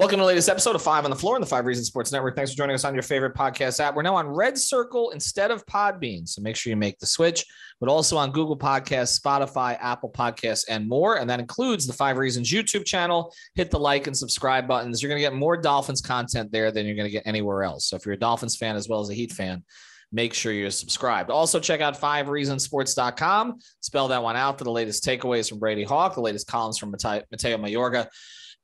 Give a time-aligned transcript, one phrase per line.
[0.00, 2.10] Welcome to the latest episode of Five on the Floor on the Five Reasons Sports
[2.10, 2.34] Network.
[2.34, 3.94] Thanks for joining us on your favorite podcast app.
[3.94, 7.44] We're now on Red Circle instead of Podbean, so make sure you make the switch,
[7.80, 11.18] but also on Google Podcasts, Spotify, Apple Podcasts, and more.
[11.18, 13.30] And that includes the Five Reasons YouTube channel.
[13.56, 15.02] Hit the like and subscribe buttons.
[15.02, 17.84] You're going to get more Dolphins content there than you're going to get anywhere else.
[17.84, 19.62] So if you're a Dolphins fan as well as a Heat fan,
[20.12, 21.28] make sure you're subscribed.
[21.28, 23.58] Also, check out fivereasonsports.com.
[23.80, 26.90] Spell that one out for the latest takeaways from Brady Hawk, the latest columns from
[26.90, 28.08] Mateo Mayorga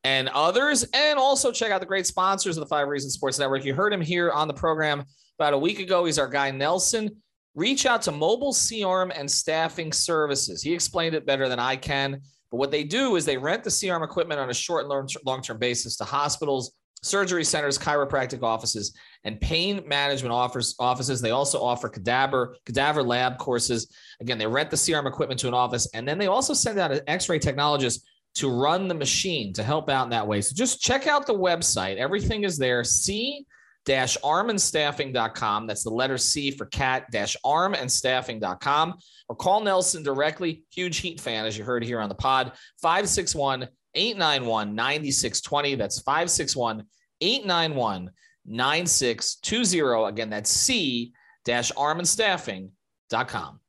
[0.06, 0.84] and others.
[0.94, 3.64] And also check out the great sponsors of the Five Reasons Sports Network.
[3.64, 5.04] You heard him here on the program
[5.36, 6.04] about a week ago.
[6.04, 7.10] He's our guy, Nelson.
[7.56, 10.62] Reach out to Mobile C-Arm and Staffing Services.
[10.62, 12.20] He explained it better than I can.
[12.52, 15.42] But what they do is they rent the C-Arm equipment on a short and long
[15.42, 21.20] term basis to hospitals, surgery centers, chiropractic offices, and pain management offers, offices.
[21.20, 23.92] They also offer cadaver, cadaver lab courses.
[24.20, 26.92] Again, they rent the C-Arm equipment to an office, and then they also send out
[26.92, 28.02] an x ray technologist
[28.36, 30.40] to run the machine to help out in that way.
[30.40, 31.96] So just check out the website.
[31.96, 32.84] Everything is there.
[32.84, 33.46] C
[33.86, 35.66] dash armandstaffing.com.
[35.66, 38.94] That's the letter C for cat dash armandstaffing.com
[39.28, 40.64] or call Nelson directly.
[40.70, 42.52] Huge Heat fan, as you heard here on the pod.
[42.82, 45.74] 561 891 9620.
[45.76, 46.84] That's 561
[47.22, 48.10] 891
[48.44, 50.08] 9620.
[50.08, 51.12] Again, that's C
[51.46, 53.60] dash armandstaffing.com.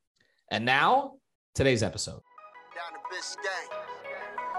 [0.51, 1.13] And now,
[1.55, 2.21] today's episode.
[2.75, 3.86] Down to Biscayne.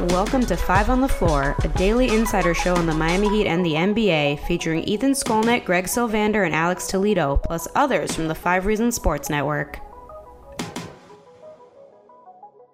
[0.00, 3.64] Welcome to Five on the Floor, a daily insider show on the Miami Heat and
[3.64, 8.64] the NBA, featuring Ethan Skolnick, Greg Sylvander, and Alex Toledo, plus others from the Five
[8.64, 9.80] Reasons Sports Network.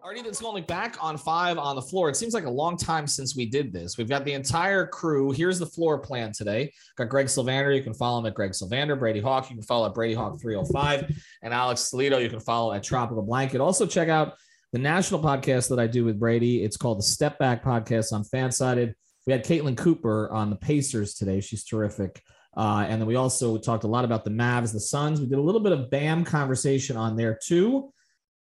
[0.01, 2.09] All right, Ethan Skolnick back on Five on the Floor.
[2.09, 3.99] It seems like a long time since we did this.
[3.99, 5.33] We've got the entire crew.
[5.33, 6.73] Here's the floor plan today.
[6.97, 7.75] Got Greg Sylvander.
[7.77, 8.97] You can follow him at Greg Sylvander.
[8.97, 9.51] Brady Hawk.
[9.51, 11.21] You can follow at Brady Hawk 305.
[11.43, 12.19] And Alex Toledo.
[12.19, 13.61] You can follow at Tropical Blanket.
[13.61, 14.35] Also, check out
[14.73, 16.63] the national podcast that I do with Brady.
[16.63, 18.95] It's called the Step Back Podcast on Fansided.
[19.27, 21.41] We had Caitlin Cooper on the Pacers today.
[21.41, 22.23] She's terrific.
[22.57, 25.21] Uh, and then we also talked a lot about the Mavs, the Suns.
[25.21, 27.93] We did a little bit of BAM conversation on there too,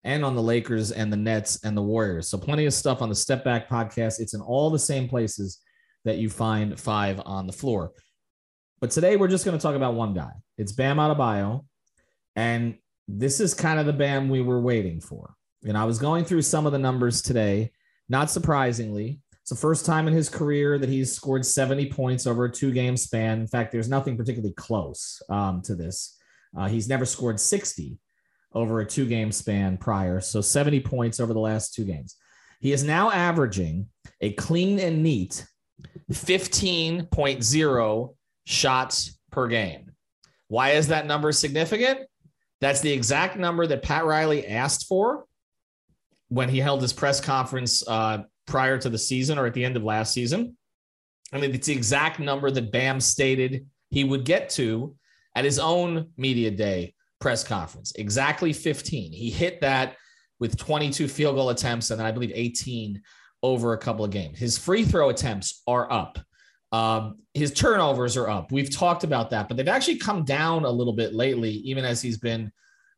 [0.04, 2.30] and on the Lakers and the Nets and the Warriors.
[2.30, 4.20] So plenty of stuff on the Step Back podcast.
[4.20, 5.60] It's in all the same places
[6.06, 7.92] that you find five on the floor.
[8.80, 10.32] But today we're just going to talk about one guy.
[10.58, 11.66] It's Bam Adebayo,
[12.36, 12.76] and
[13.08, 15.37] this is kind of the Bam we were waiting for.
[15.66, 17.72] And I was going through some of the numbers today.
[18.10, 22.44] Not surprisingly, it's the first time in his career that he's scored 70 points over
[22.46, 23.40] a two game span.
[23.40, 26.18] In fact, there's nothing particularly close um, to this.
[26.58, 27.98] Uh, he's never scored 60
[28.54, 30.20] over a two game span prior.
[30.20, 32.18] So 70 points over the last two games.
[32.60, 33.88] He is now averaging
[34.20, 35.46] a clean and neat
[36.12, 38.16] 15.0
[38.46, 39.92] shots per game.
[40.50, 42.00] Why is that number significant?
[42.60, 45.26] That's the exact number that Pat Riley asked for
[46.30, 49.76] when he held his press conference uh, prior to the season or at the end
[49.76, 50.58] of last season.
[51.34, 54.96] I mean, it's the exact number that Bam stated he would get to
[55.36, 57.94] at his own media day press conference.
[57.96, 59.12] Exactly 15.
[59.12, 59.96] He hit that
[60.40, 63.02] with 22 field goal attempts and I believe 18
[63.44, 64.38] over a couple of games.
[64.38, 66.20] His free throw attempts are up.
[66.72, 68.52] Um, his turnovers are up.
[68.52, 72.02] We've talked about that, but they've actually come down a little bit lately, even as
[72.02, 72.52] he's been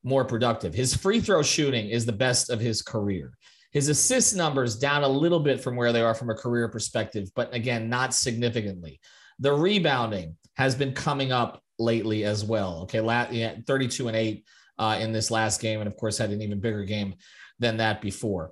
[0.04, 0.74] more productive.
[0.74, 3.34] His free throw shooting is the best of his career.
[3.72, 7.30] His assist numbers down a little bit from where they are from a career perspective,
[7.36, 9.00] but again, not significantly.
[9.40, 12.82] The rebounding has been coming up lately as well.
[12.84, 13.02] Okay,
[13.32, 14.46] yeah, 32 and 8
[14.80, 17.16] uh, in this last game, and of course, had an even bigger game
[17.60, 18.52] than that before.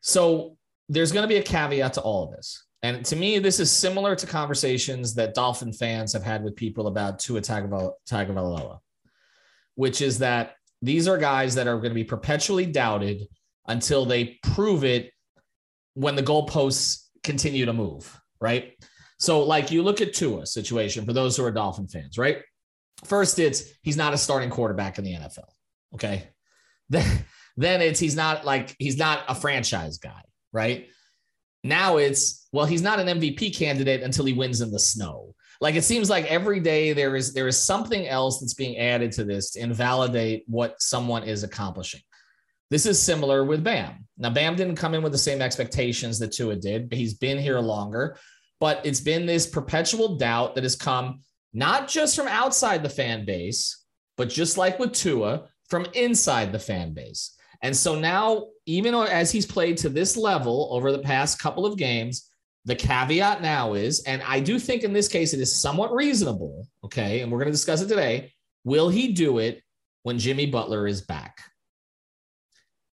[0.00, 0.56] So
[0.88, 2.64] there's going to be a caveat to all of this.
[2.82, 6.86] And to me, this is similar to conversations that Dolphin fans have had with people
[6.86, 8.78] about Tua Tagovailoa,
[9.74, 13.26] which is that these are guys that are going to be perpetually doubted
[13.66, 15.10] until they prove it
[15.94, 18.74] when the goalposts continue to move, right?
[19.18, 22.38] So, like you look at Tua situation for those who are Dolphin fans, right?
[23.04, 25.48] First, it's he's not a starting quarterback in the NFL.
[25.94, 26.28] Okay.
[26.88, 27.24] Then,
[27.56, 30.86] then it's he's not like he's not a franchise guy, right?
[31.64, 35.34] Now it's well, he's not an MVP candidate until he wins in the snow.
[35.60, 39.12] Like it seems like every day there is there is something else that's being added
[39.12, 42.00] to this to invalidate what someone is accomplishing.
[42.68, 44.06] This is similar with Bam.
[44.18, 47.38] Now, Bam didn't come in with the same expectations that Tua did, but he's been
[47.38, 48.16] here longer.
[48.58, 51.20] But it's been this perpetual doubt that has come
[51.52, 53.84] not just from outside the fan base,
[54.16, 57.36] but just like with Tua, from inside the fan base.
[57.62, 61.78] And so now, even as he's played to this level over the past couple of
[61.78, 62.25] games,
[62.66, 66.66] the caveat now is, and I do think in this case it is somewhat reasonable,
[66.84, 68.32] okay, and we're going to discuss it today.
[68.64, 69.62] Will he do it
[70.02, 71.38] when Jimmy Butler is back?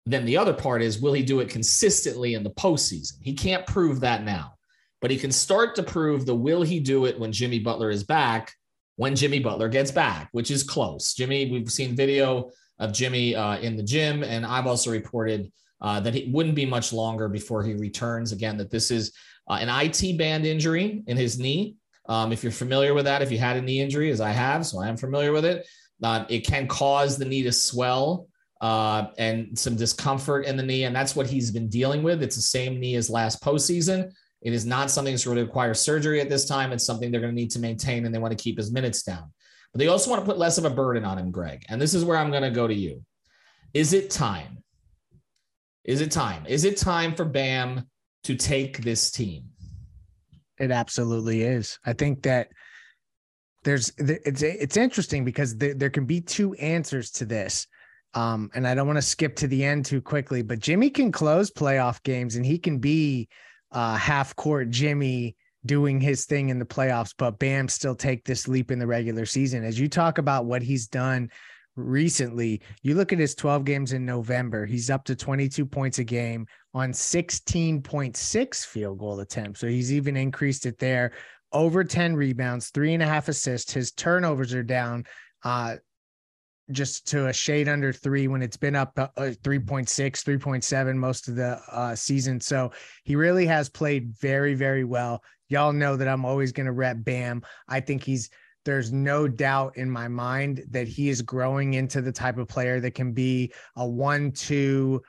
[0.07, 3.13] Then the other part is, will he do it consistently in the postseason?
[3.21, 4.53] He can't prove that now,
[5.01, 8.03] but he can start to prove the will he do it when Jimmy Butler is
[8.03, 8.51] back
[8.99, 11.13] when Jimmy Butler gets back, which is close.
[11.13, 15.49] Jimmy, we've seen video of Jimmy uh, in the gym, and I've also reported
[15.79, 18.33] uh, that it wouldn't be much longer before he returns.
[18.33, 19.13] Again, that this is
[19.49, 21.75] uh, an IT band injury in his knee.
[22.07, 24.65] Um, if you're familiar with that, if you had a knee injury, as I have,
[24.65, 25.67] so I am familiar with it,
[26.03, 28.27] uh, it can cause the knee to swell
[28.61, 32.21] uh, and some discomfort in the knee, and that's what he's been dealing with.
[32.23, 34.11] It's the same knee as last postseason.
[34.41, 36.71] It is not something that's going to require surgery at this time.
[36.71, 39.03] It's something they're going to need to maintain, and they want to keep his minutes
[39.03, 39.31] down.
[39.73, 41.65] But they also want to put less of a burden on him, Greg.
[41.69, 43.03] And this is where I'm going to go to you.
[43.73, 44.63] Is it time?
[45.83, 46.45] Is it time?
[46.47, 47.87] Is it time for Bam
[48.23, 49.45] to take this team?
[50.59, 51.79] It absolutely is.
[51.85, 52.49] I think that
[53.63, 57.67] there's it's it's interesting because there, there can be two answers to this.
[58.13, 61.11] Um, and I don't want to skip to the end too quickly, but Jimmy can
[61.11, 63.29] close playoff games and he can be
[63.71, 65.35] uh, half court Jimmy
[65.65, 69.25] doing his thing in the playoffs, but Bam still take this leap in the regular
[69.25, 69.63] season.
[69.63, 71.29] As you talk about what he's done
[71.75, 76.03] recently, you look at his 12 games in November, he's up to 22 points a
[76.03, 79.59] game on 16.6 field goal attempts.
[79.59, 81.13] So he's even increased it there.
[81.51, 83.73] Over 10 rebounds, three and a half assists.
[83.73, 85.05] His turnovers are down.
[85.43, 85.77] Uh,
[86.71, 91.35] just to a shade under three when it's been up uh, 3.6, 3.7 most of
[91.35, 92.39] the uh, season.
[92.39, 92.71] So
[93.03, 95.23] he really has played very, very well.
[95.47, 97.41] Y'all know that I'm always going to rep Bam.
[97.67, 98.29] I think he's,
[98.65, 102.79] there's no doubt in my mind that he is growing into the type of player
[102.81, 105.01] that can be a one, two,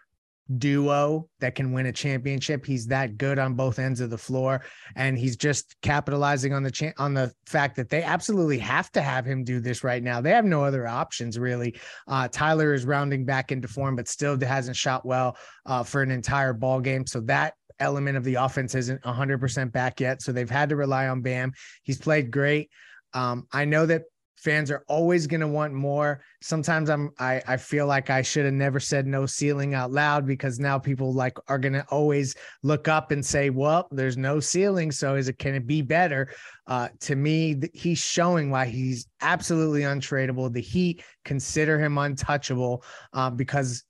[0.59, 2.67] duo that can win a championship.
[2.67, 4.63] He's that good on both ends of the floor,
[4.97, 9.03] and he's just capitalizing on the cha- on the fact that they absolutely have to
[9.03, 10.21] have him do this right now.
[10.21, 11.79] They have no other options really.
[12.09, 15.37] Uh, Tyler is rounding back into form, but still hasn't shot well
[15.67, 17.07] uh, for an entire ball game.
[17.07, 20.23] So that element of the offense isn't 100% back yet.
[20.23, 21.53] So they've had to rely on Bam.
[21.83, 22.71] He's played great.
[23.13, 24.03] Um, I know that
[24.41, 26.21] fans are always going to want more.
[26.41, 30.27] Sometimes i'm i, I feel like i should have never said no ceiling out loud
[30.27, 34.41] because now people like are going to always look up and say well there's no
[34.41, 36.29] ceiling so is it can it be better?
[36.67, 40.53] Uh, to me he's showing why he's absolutely untradeable.
[40.53, 43.85] The heat consider him untouchable uh, because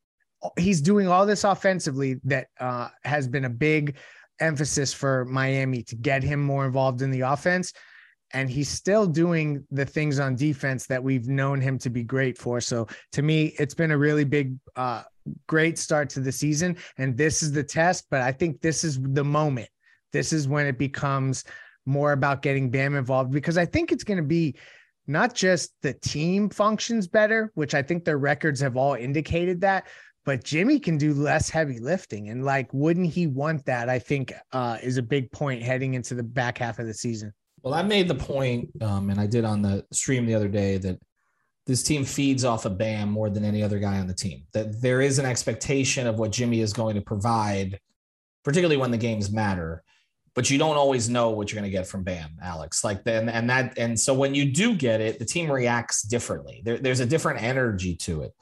[0.58, 3.96] he's doing all this offensively that uh, has been a big
[4.40, 7.72] emphasis for miami to get him more involved in the offense
[8.32, 12.38] and he's still doing the things on defense that we've known him to be great
[12.38, 12.60] for.
[12.60, 15.02] So to me, it's been a really big, uh,
[15.46, 16.76] great start to the season.
[16.96, 19.68] And this is the test, but I think this is the moment.
[20.12, 21.44] This is when it becomes
[21.86, 24.56] more about getting Bam involved because I think it's going to be
[25.06, 29.88] not just the team functions better, which I think their records have all indicated that,
[30.24, 32.28] but Jimmy can do less heavy lifting.
[32.28, 33.88] And like, wouldn't he want that?
[33.88, 37.32] I think uh, is a big point heading into the back half of the season.
[37.62, 40.78] Well, I made the point, um, and I did on the stream the other day
[40.78, 40.98] that
[41.66, 44.44] this team feeds off of Bam more than any other guy on the team.
[44.52, 47.78] That there is an expectation of what Jimmy is going to provide,
[48.44, 49.82] particularly when the games matter.
[50.34, 52.82] But you don't always know what you're going to get from Bam, Alex.
[52.82, 56.62] Like then, and that, and so when you do get it, the team reacts differently.
[56.64, 58.32] There, there's a different energy to it.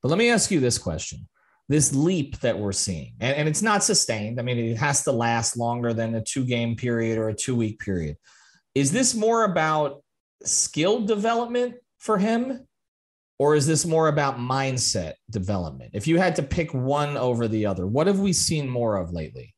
[0.00, 1.28] But let me ask you this question:
[1.68, 4.40] This leap that we're seeing, and, and it's not sustained.
[4.40, 7.56] I mean, it has to last longer than a two game period or a two
[7.56, 8.16] week period
[8.74, 10.02] is this more about
[10.44, 12.66] skill development for him?
[13.38, 15.90] Or is this more about mindset development?
[15.94, 19.12] If you had to pick one over the other, what have we seen more of
[19.12, 19.52] lately?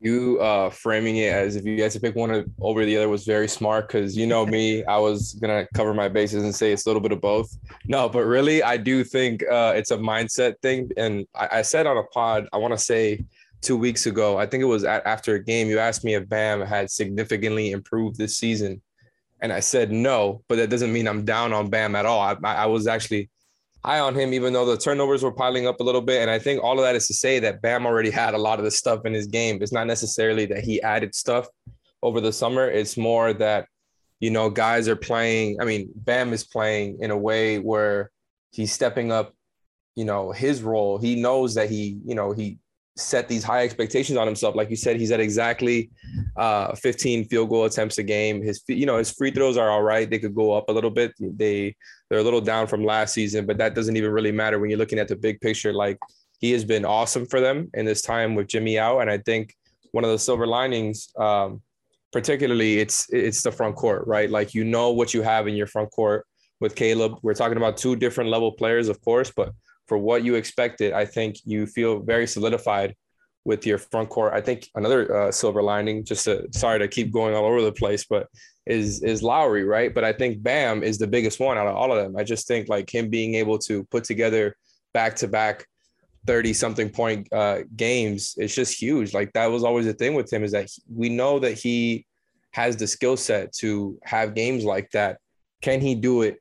[0.00, 3.24] You uh, framing it as if you had to pick one over the other was
[3.24, 6.84] very smart because you know me, I was gonna cover my bases and say it's
[6.84, 7.54] a little bit of both.
[7.86, 10.90] No, but really, I do think uh, it's a mindset thing.
[10.96, 13.24] And I, I said on a pod, I want to say
[13.60, 14.38] two weeks ago.
[14.38, 15.68] I think it was after a game.
[15.68, 18.82] You asked me if Bam had significantly improved this season,
[19.40, 20.42] and I said no.
[20.48, 22.20] But that doesn't mean I'm down on Bam at all.
[22.20, 23.30] I, I was actually
[23.84, 26.22] high on him, even though the turnovers were piling up a little bit.
[26.22, 28.58] And I think all of that is to say that Bam already had a lot
[28.58, 29.62] of the stuff in his game.
[29.62, 31.46] It's not necessarily that he added stuff
[32.02, 32.68] over the summer.
[32.68, 33.66] It's more that
[34.20, 35.60] you know guys are playing.
[35.60, 38.10] I mean, Bam is playing in a way where
[38.52, 39.34] he's stepping up
[39.96, 42.58] you know his role he knows that he you know he
[43.00, 44.54] set these high expectations on himself.
[44.54, 45.90] Like you said, he's at exactly
[46.36, 48.42] uh, 15 field goal attempts a game.
[48.42, 50.08] His, you know, his free throws are all right.
[50.08, 51.12] They could go up a little bit.
[51.18, 51.76] They
[52.08, 54.78] they're a little down from last season, but that doesn't even really matter when you're
[54.78, 55.72] looking at the big picture.
[55.72, 55.98] Like
[56.40, 59.54] he has been awesome for them in this time with Jimmy out, and I think
[59.92, 61.62] one of the silver linings, um,
[62.12, 64.30] particularly, it's it's the front court, right?
[64.30, 66.26] Like you know what you have in your front court
[66.60, 67.18] with Caleb.
[67.22, 69.52] We're talking about two different level players, of course, but
[69.90, 72.94] for what you expected, I think you feel very solidified
[73.44, 74.32] with your front court.
[74.32, 77.72] I think another uh, silver lining, just to, sorry to keep going all over the
[77.72, 78.28] place, but
[78.66, 79.92] is is Lowry, right?
[79.92, 82.16] But I think Bam is the biggest one out of all of them.
[82.16, 84.54] I just think like him being able to put together
[84.94, 85.66] back to back
[86.28, 89.12] 30 something point uh, games, it's just huge.
[89.12, 92.06] Like that was always the thing with him is that he, we know that he
[92.52, 95.18] has the skill set to have games like that.
[95.62, 96.38] Can he do it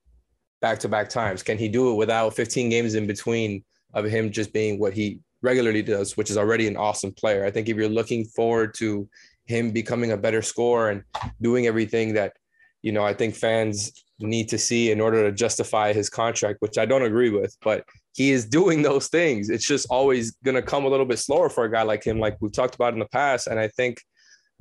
[0.62, 1.44] back to back times?
[1.44, 3.64] Can he do it without 15 games in between
[3.94, 7.46] of him just being what he regularly does, which is already an awesome player.
[7.46, 9.08] I think if you're looking forward to
[9.46, 11.04] him becoming a better scorer and
[11.42, 12.34] doing everything that,
[12.82, 16.78] you know, I think fans need to see in order to justify his contract, which
[16.78, 19.50] I don't agree with, but he is doing those things.
[19.50, 22.20] It's just always going to come a little bit slower for a guy like him,
[22.20, 23.48] like we've talked about in the past.
[23.48, 24.02] And I think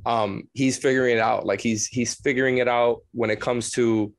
[0.07, 1.45] um, he's figuring it out.
[1.45, 4.13] Like he's he's figuring it out when it comes to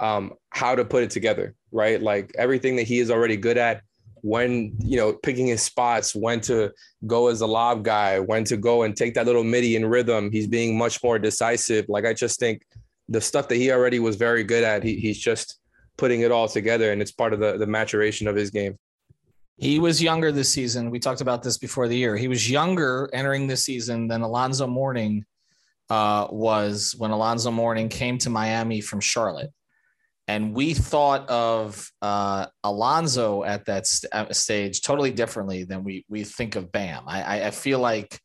[0.00, 2.00] um, how to put it together, right?
[2.00, 3.82] Like everything that he is already good at,
[4.22, 6.72] when you know picking his spots when to
[7.06, 10.30] go as a lob guy when to go and take that little midi in rhythm.
[10.30, 11.86] He's being much more decisive.
[11.88, 12.66] Like i just think
[13.08, 15.58] the stuff that he already was very good at he, he's just
[15.96, 18.78] putting it all together and it's part of the, the maturation of his game.
[19.56, 20.90] He was younger this season.
[20.90, 22.16] We talked about this before the year.
[22.16, 25.24] He was younger entering the season than alonzo mourning
[25.90, 29.50] uh, was when alonzo mourning came to miami from charlotte
[30.28, 36.04] and we thought of uh, Alonzo at that st- uh, stage totally differently than we
[36.08, 37.04] we think of Bam.
[37.06, 38.20] I, I feel like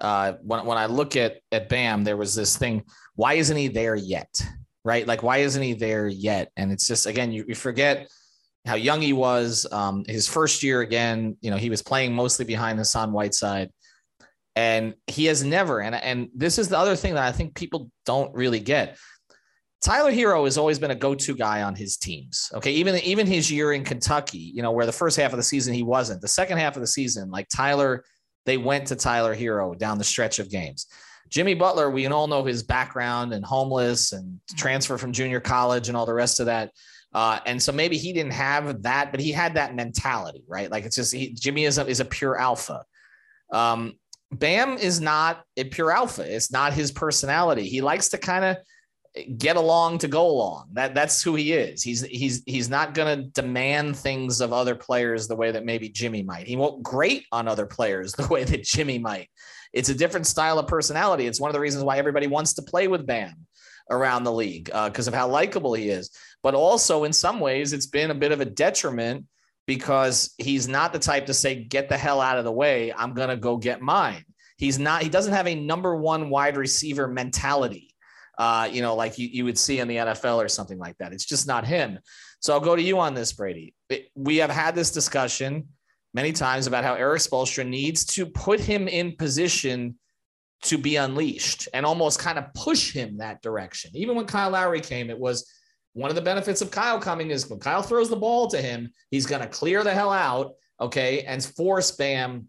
[0.00, 2.84] uh, when when I look at at Bam, there was this thing.
[3.16, 4.34] Why isn't he there yet?
[4.82, 5.06] Right?
[5.06, 6.50] Like why isn't he there yet?
[6.56, 8.08] And it's just again, you, you forget
[8.64, 9.66] how young he was.
[9.70, 13.70] Um, his first year again, you know, he was playing mostly behind Hassan Whiteside.
[14.56, 17.90] And he has never, and and this is the other thing that I think people
[18.04, 18.98] don't really get
[19.82, 22.50] Tyler Herro has always been a go-to guy on his teams.
[22.54, 25.42] Okay, even even his year in Kentucky, you know, where the first half of the
[25.42, 26.20] season he wasn't.
[26.20, 28.04] The second half of the season, like Tyler,
[28.46, 30.86] they went to Tyler Herro down the stretch of games.
[31.28, 35.96] Jimmy Butler, we all know his background and homeless and transfer from junior college and
[35.96, 36.70] all the rest of that.
[37.14, 40.70] Uh, and so maybe he didn't have that, but he had that mentality, right?
[40.70, 42.84] Like it's just he, Jimmy is a, is a pure alpha.
[43.50, 43.94] Um,
[44.30, 46.22] Bam is not a pure alpha.
[46.22, 47.68] It's not his personality.
[47.68, 48.56] He likes to kind of
[49.36, 50.68] get along to go along.
[50.72, 51.82] That that's who he is.
[51.82, 55.88] He's he's he's not going to demand things of other players the way that maybe
[55.88, 56.46] Jimmy might.
[56.46, 59.28] He won't grate on other players the way that Jimmy might.
[59.72, 61.26] It's a different style of personality.
[61.26, 63.46] It's one of the reasons why everybody wants to play with Bam
[63.90, 66.10] around the league because uh, of how likable he is.
[66.42, 69.26] But also in some ways, it's been a bit of a detriment
[69.66, 72.92] because he's not the type to say, "Get the hell out of the way.
[72.92, 74.24] I'm going to go get mine."
[74.56, 75.02] He's not.
[75.02, 77.91] He doesn't have a number one wide receiver mentality
[78.38, 81.12] uh, you know, like you, you would see in the NFL or something like that.
[81.12, 81.98] It's just not him.
[82.40, 83.74] So I'll go to you on this, Brady.
[84.14, 85.68] We have had this discussion
[86.14, 89.96] many times about how Erik Spoelstra needs to put him in position
[90.62, 93.90] to be unleashed and almost kind of push him that direction.
[93.94, 95.50] Even when Kyle Lowry came, it was
[95.94, 98.90] one of the benefits of Kyle coming is when Kyle throws the ball to him,
[99.10, 102.48] he's going to clear the hell out, okay, and force Bam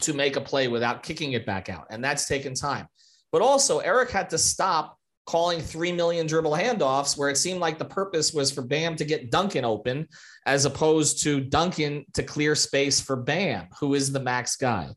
[0.00, 1.86] to make a play without kicking it back out.
[1.90, 2.86] And that's taken time.
[3.32, 4.96] But also, Erik had to stop
[5.30, 9.04] calling 3 million dribble handoffs where it seemed like the purpose was for Bam to
[9.04, 10.08] get Duncan open
[10.44, 14.88] as opposed to Duncan to clear space for Bam, who is the max guy.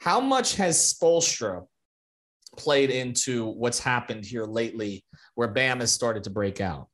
[0.00, 1.64] How much has Spoelstra
[2.56, 5.04] played into what's happened here lately
[5.36, 6.88] where Bam has started to break out?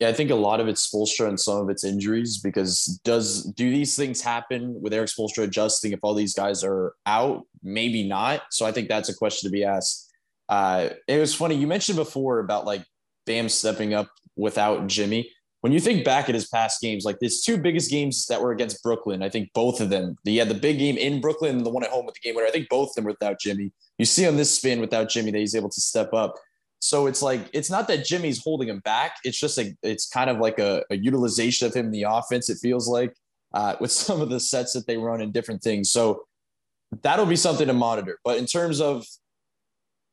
[0.00, 3.44] Yeah, I think a lot of it's Spoelstra and some of it's injuries because does
[3.44, 7.44] do these things happen with Erik Spoelstra adjusting if all these guys are out?
[7.62, 8.42] Maybe not.
[8.50, 10.07] So I think that's a question to be asked
[10.48, 11.56] uh, it was funny.
[11.56, 12.84] You mentioned before about like
[13.26, 15.30] Bam stepping up without Jimmy.
[15.60, 18.52] When you think back at his past games, like his two biggest games that were
[18.52, 21.66] against Brooklyn, I think both of them, he had the big game in Brooklyn and
[21.66, 22.46] the one at home with the game winner.
[22.46, 23.72] I think both of them were without Jimmy.
[23.98, 26.34] You see on this spin without Jimmy that he's able to step up.
[26.80, 29.16] So it's like it's not that Jimmy's holding him back.
[29.24, 32.48] It's just like it's kind of like a, a utilization of him in the offense.
[32.48, 33.12] It feels like
[33.52, 35.90] uh, with some of the sets that they run and different things.
[35.90, 36.22] So
[37.02, 38.20] that'll be something to monitor.
[38.24, 39.04] But in terms of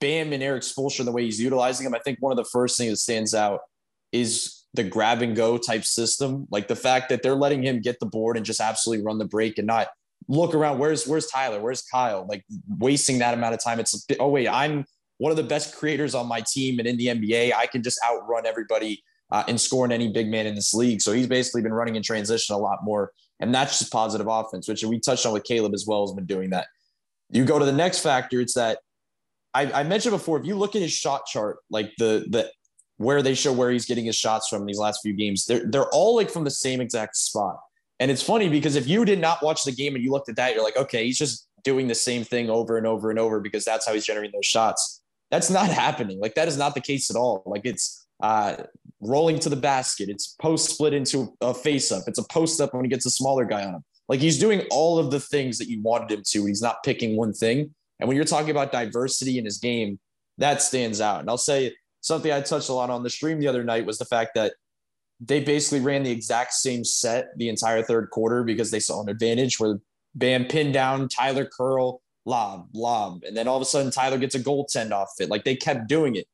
[0.06, 2.78] Bam and Erik Spoelstra, the way he's utilizing him, I think one of the first
[2.78, 3.62] things that stands out
[4.12, 6.46] is the grab and go type system.
[6.52, 9.26] Like the fact that they're letting him get the board and just absolutely run the
[9.26, 9.88] break and not
[10.28, 10.78] look around.
[10.78, 11.60] Where's where's Tyler?
[11.60, 12.24] Where's Kyle?
[12.30, 12.46] Like
[12.78, 13.80] wasting that amount of time.
[13.80, 14.86] It's oh wait, I'm
[15.18, 17.56] one of the best creators on my team and in the NBA.
[17.56, 21.02] I can just outrun everybody uh, and scoring any big man in this league.
[21.02, 24.68] So he's basically been running in transition a lot more, and that's just positive offense,
[24.68, 26.06] which we touched on with Caleb as well.
[26.06, 26.68] Has been doing that.
[27.32, 28.40] You go to the next factor.
[28.40, 28.78] It's that
[29.56, 30.38] I, I mentioned before.
[30.38, 32.52] If you look at his shot chart, like the the
[32.98, 35.90] where they show where he's getting his shots from these last few games, they're they're
[35.90, 37.58] all like from the same exact spot.
[38.00, 40.36] And it's funny because if you did not watch the game and you looked at
[40.36, 43.40] that, you're like, okay, he's just doing the same thing over and over and over
[43.40, 45.02] because that's how he's generating those shots.
[45.32, 46.20] That's not happening.
[46.20, 47.42] Like that is not the case at all.
[47.46, 48.58] Like it's uh,
[49.00, 50.10] rolling to the basket.
[50.10, 52.04] It's post split into a face up.
[52.08, 53.84] It's a post up when he gets a smaller guy on him.
[54.10, 56.40] Like he's doing all of the things that you wanted him to.
[56.40, 57.74] And He's not picking one thing.
[58.00, 60.00] And when you're talking about diversity in his game,
[60.38, 61.22] that stands out.
[61.22, 63.98] And I'll say something I touched a lot on the stream the other night was
[63.98, 64.54] the fact that
[65.22, 69.10] they basically ran the exact same set the entire third quarter because they saw an
[69.10, 69.80] advantage where
[70.14, 73.24] Bam pinned down Tyler Curl, lob, lob.
[73.24, 75.30] And then all of a sudden Tyler gets a goaltend off it.
[75.30, 76.28] Like they kept doing it.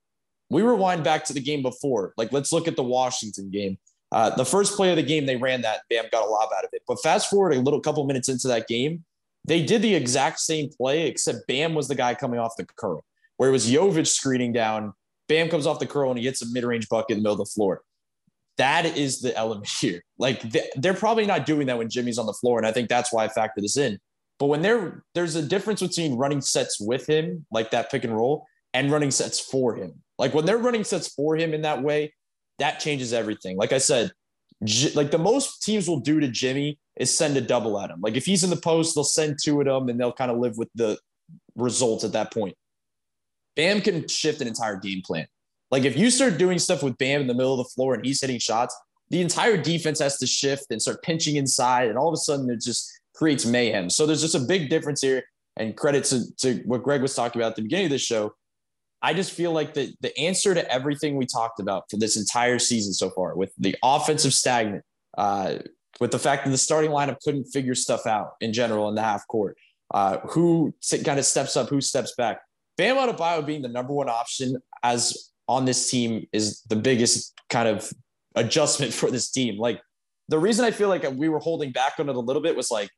[0.49, 2.13] We rewind back to the game before.
[2.17, 3.77] Like let's look at the Washington game.
[4.11, 5.81] Uh, the first play of the game, they ran that.
[5.89, 6.81] Bam got a lob out of it.
[6.87, 9.05] But fast forward a little couple minutes into that game,
[9.45, 13.03] they did the exact same play, except Bam was the guy coming off the curl,
[13.37, 14.93] where it was Jovic screening down.
[15.27, 17.41] Bam comes off the curl and he hits a mid range bucket in the middle
[17.41, 17.81] of the floor
[18.61, 20.03] that is the element here.
[20.17, 20.43] Like
[20.75, 23.25] they're probably not doing that when Jimmy's on the floor, and I think that's why
[23.25, 23.99] I factor this in.
[24.39, 28.15] But when they're there's a difference between running sets with him, like that pick and
[28.15, 29.93] roll, and running sets for him.
[30.17, 32.13] Like when they're running sets for him in that way,
[32.59, 33.57] that changes everything.
[33.57, 34.11] Like I said,
[34.95, 37.99] like the most teams will do to Jimmy is send a double at him.
[38.01, 40.37] Like if he's in the post, they'll send two at him, and they'll kind of
[40.37, 40.97] live with the
[41.55, 42.55] results at that point.
[43.55, 45.27] Bam can shift an entire game plan.
[45.71, 48.05] Like if you start doing stuff with Bam in the middle of the floor and
[48.05, 48.75] he's hitting shots,
[49.09, 52.49] the entire defense has to shift and start pinching inside, and all of a sudden
[52.49, 53.89] it just creates mayhem.
[53.89, 55.23] So there's just a big difference here.
[55.57, 58.33] And credit to, to what Greg was talking about at the beginning of the show.
[59.01, 62.59] I just feel like the, the answer to everything we talked about for this entire
[62.59, 64.83] season so far, with the offensive stagnant,
[65.17, 65.55] uh,
[65.99, 69.01] with the fact that the starting lineup couldn't figure stuff out in general in the
[69.01, 69.57] half court,
[69.93, 72.41] uh, who kind of steps up, who steps back.
[72.77, 77.67] Bam Adebayo being the number one option as on this team is the biggest kind
[77.67, 77.91] of
[78.35, 79.57] adjustment for this team.
[79.57, 79.81] Like
[80.29, 82.71] the reason I feel like we were holding back on it a little bit was
[82.71, 82.89] like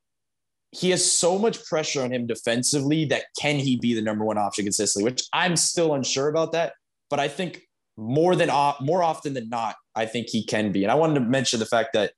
[0.73, 4.37] he has so much pressure on him defensively that can he be the number one
[4.37, 5.09] option consistently?
[5.11, 6.73] Which I'm still unsure about that,
[7.09, 7.61] but I think
[7.97, 8.49] more than
[8.81, 10.83] more often than not, I think he can be.
[10.83, 12.13] And I wanted to mention the fact that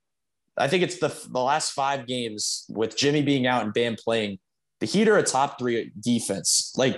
[0.56, 4.38] I think it's the the last five games with Jimmy being out and Bam playing.
[4.80, 6.72] The Heat are a top three defense.
[6.76, 6.96] Like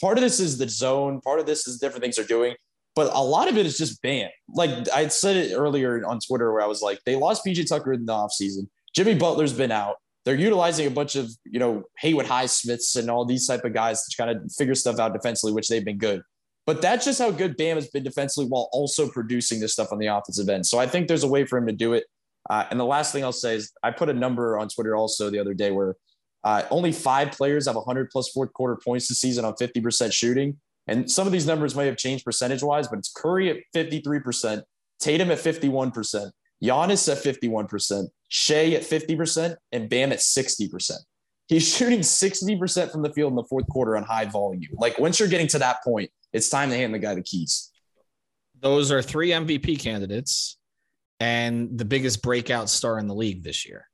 [0.00, 2.54] part of this is the zone, part of this is different things they're doing
[2.94, 4.30] but a lot of it is just Bam.
[4.48, 7.92] Like I said it earlier on Twitter, where I was like, they lost PJ Tucker
[7.92, 8.68] in the offseason.
[8.94, 9.96] Jimmy Butler's been out.
[10.24, 14.04] They're utilizing a bunch of, you know, Haywood Highsmiths and all these type of guys
[14.04, 16.22] to kind of figure stuff out defensively, which they've been good.
[16.66, 19.98] But that's just how good Bam has been defensively while also producing this stuff on
[19.98, 20.64] the offensive end.
[20.66, 22.04] So I think there's a way for him to do it.
[22.48, 25.30] Uh, and the last thing I'll say is I put a number on Twitter also
[25.30, 25.96] the other day where
[26.42, 30.56] uh, only five players have 100 plus fourth quarter points this season on 50% shooting.
[30.86, 34.62] And some of these numbers may have changed percentage wise, but it's Curry at 53%,
[35.00, 36.30] Tatum at 51%,
[36.62, 40.92] Giannis at 51%, Shai at 50%, and Bam at 60%.
[41.48, 44.72] He's shooting 60% from the field in the fourth quarter on high volume.
[44.72, 47.70] Like once you're getting to that point, it's time to hand the guy the keys.
[48.60, 50.58] Those are three MVP candidates
[51.20, 53.86] and the biggest breakout star in the league this year,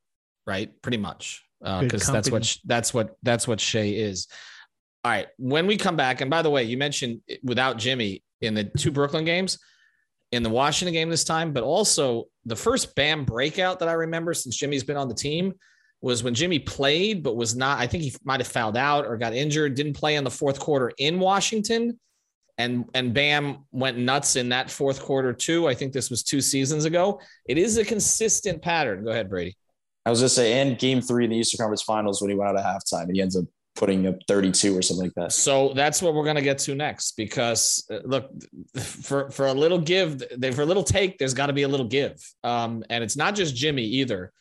[0.46, 0.70] right?
[0.80, 1.44] Pretty much.
[1.60, 4.28] Because uh, that's what that's what that's what Shai is.
[5.04, 5.26] All right.
[5.36, 8.90] When we come back, and by the way, you mentioned without Jimmy in the two
[8.90, 9.58] Brooklyn games,
[10.32, 14.34] in the Washington game this time, but also the first Bam breakout that I remember
[14.34, 15.54] since Jimmy's been on the team
[16.02, 19.16] was when Jimmy played, but was not, I think he might have fouled out or
[19.16, 21.98] got injured, didn't play in the fourth quarter in Washington.
[22.58, 25.66] And, and Bam went nuts in that fourth quarter too.
[25.66, 27.20] I think this was two seasons ago.
[27.46, 29.04] It is a consistent pattern.
[29.04, 29.56] Go ahead, Brady.
[30.06, 32.50] I was just say, and game three in the Eastern Conference Finals when he went
[32.50, 33.44] out of halftime and he ends up
[33.80, 35.32] putting up 32 or something like that.
[35.32, 38.30] So that's what we're going to get to next because uh, look
[38.76, 40.22] for for a little give
[40.54, 42.22] for a little take there's got to be a little give.
[42.44, 44.32] Um, and it's not just Jimmy either.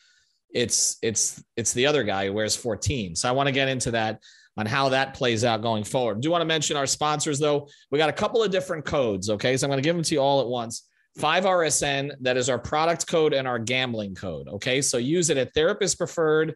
[0.52, 3.16] It's it's it's the other guy who wears 14.
[3.16, 4.20] So I want to get into that
[4.58, 6.20] on how that plays out going forward.
[6.20, 7.66] Do want to mention our sponsors though.
[7.90, 9.56] We got a couple of different codes, okay?
[9.56, 10.86] So I'm going to give them to you all at once.
[11.18, 14.48] 5RSN, that is our product code and our gambling code.
[14.48, 14.82] Okay.
[14.82, 16.54] So use it at therapist preferred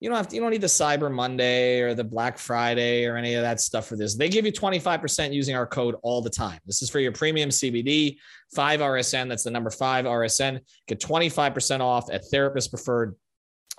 [0.00, 3.16] you don't have to, you don't need the Cyber Monday or the Black Friday or
[3.16, 4.14] any of that stuff for this.
[4.14, 6.60] They give you 25% using our code all the time.
[6.66, 8.16] This is for your premium CBD,
[8.56, 9.28] 5RSN.
[9.28, 10.60] That's the number 5 RSN.
[10.86, 13.16] Get 25% off at therapist preferred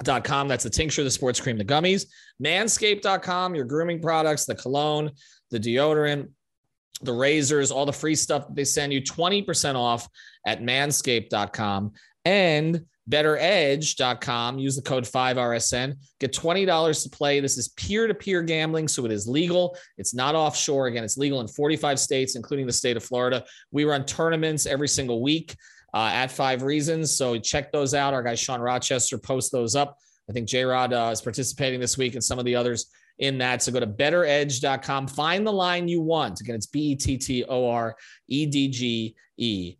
[0.04, 0.48] Dot com.
[0.48, 2.06] That's the tincture, the sports cream, the gummies.
[2.42, 5.12] Manscaped.com, your grooming products, the cologne,
[5.52, 6.30] the deodorant,
[7.02, 10.08] the razors, all the free stuff they send you 20% off
[10.46, 11.92] at manscaped.com
[12.24, 14.60] and bettoredge.com.
[14.60, 15.95] Use the code 5RSN.
[16.19, 17.39] Get $20 to play.
[17.39, 19.78] This is peer to peer gambling, so it is legal.
[19.98, 20.88] It's not offshore.
[20.88, 23.43] Again, it's legal in 45 states, including the state of Florida.
[23.72, 25.56] We run tournaments every single week
[25.93, 27.13] uh, at Five Reasons.
[27.13, 28.13] So check those out.
[28.13, 29.98] Our guy Sean Rochester posts those up.
[30.30, 33.38] I think J Rod uh, is participating this week and some of the others in
[33.39, 33.63] that.
[33.63, 36.39] So go to bettoredge.com, find the line you want.
[36.39, 37.95] Again, it's B E T T O R
[38.28, 39.76] E D G E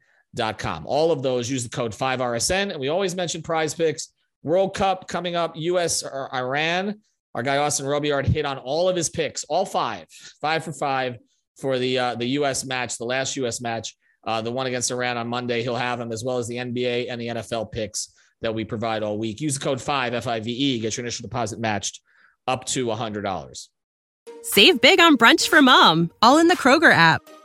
[0.58, 0.86] com.
[0.86, 2.72] All of those use the code 5RSN.
[2.72, 4.10] And we always mention prize picks.
[4.44, 7.02] World Cup coming up, US or Iran.
[7.36, 10.08] Our guy Austin Robillard hit on all of his picks, all five,
[10.42, 11.18] five for five
[11.60, 15.18] for the uh, the US match, the last US match, uh, the one against Iran
[15.18, 15.62] on Monday.
[15.62, 19.04] He'll have them as well as the NBA and the NFL picks that we provide
[19.04, 19.42] all week.
[19.42, 20.44] Use the code 5 FIVE,
[20.82, 22.02] get your initial deposit matched
[22.48, 23.68] up to $100.
[24.42, 27.22] Save big on brunch for mom, all in the Kroger app.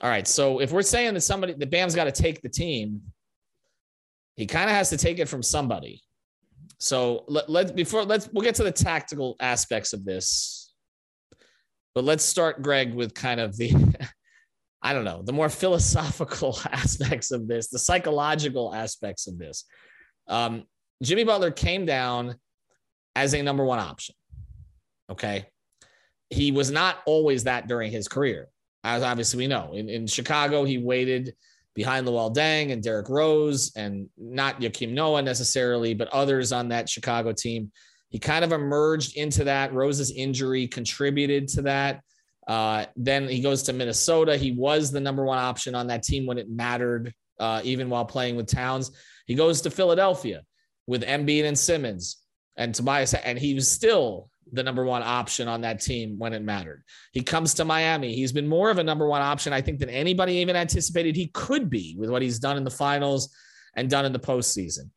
[0.00, 0.26] All right.
[0.26, 3.02] So if we're saying that somebody, the Bam's got to take the team,
[4.36, 6.02] he kind of has to take it from somebody.
[6.78, 10.72] So let, let before let's we'll get to the tactical aspects of this,
[11.94, 13.72] but let's start, Greg, with kind of the
[14.82, 19.64] I don't know the more philosophical aspects of this, the psychological aspects of this.
[20.26, 20.64] Um,
[21.02, 22.36] Jimmy Butler came down
[23.14, 24.14] as a number one option.
[25.10, 25.44] Okay,
[26.30, 28.48] he was not always that during his career
[28.84, 29.72] as obviously we know.
[29.74, 31.34] In, in Chicago, he waited
[31.74, 36.88] behind Luol Deng and Derrick Rose, and not Joakim Noah necessarily, but others on that
[36.88, 37.70] Chicago team.
[38.08, 39.72] He kind of emerged into that.
[39.72, 42.00] Rose's injury contributed to that.
[42.48, 44.36] Uh, then he goes to Minnesota.
[44.36, 48.04] He was the number one option on that team when it mattered, uh, even while
[48.04, 48.90] playing with Towns.
[49.26, 50.42] He goes to Philadelphia
[50.88, 52.16] with Embiid and Simmons
[52.56, 56.42] and Tobias, and he was still the number one option on that team when it
[56.42, 56.82] mattered.
[57.12, 58.14] He comes to Miami.
[58.14, 61.28] He's been more of a number one option, I think, than anybody even anticipated he
[61.28, 63.34] could be with what he's done in the finals
[63.76, 64.90] and done in the postseason.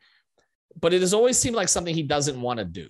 [0.79, 2.88] But it has always seemed like something he doesn't want to do,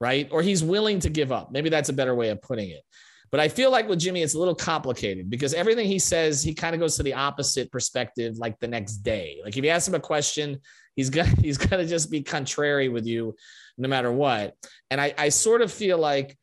[0.00, 0.28] right?
[0.30, 1.52] Or he's willing to give up.
[1.52, 2.82] Maybe that's a better way of putting it.
[3.30, 6.52] But I feel like with Jimmy, it's a little complicated because everything he says, he
[6.54, 9.40] kind of goes to the opposite perspective like the next day.
[9.42, 10.60] Like if you ask him a question,
[10.96, 13.34] he's gonna he's gonna just be contrary with you
[13.78, 14.54] no matter what.
[14.90, 16.36] And I, I sort of feel like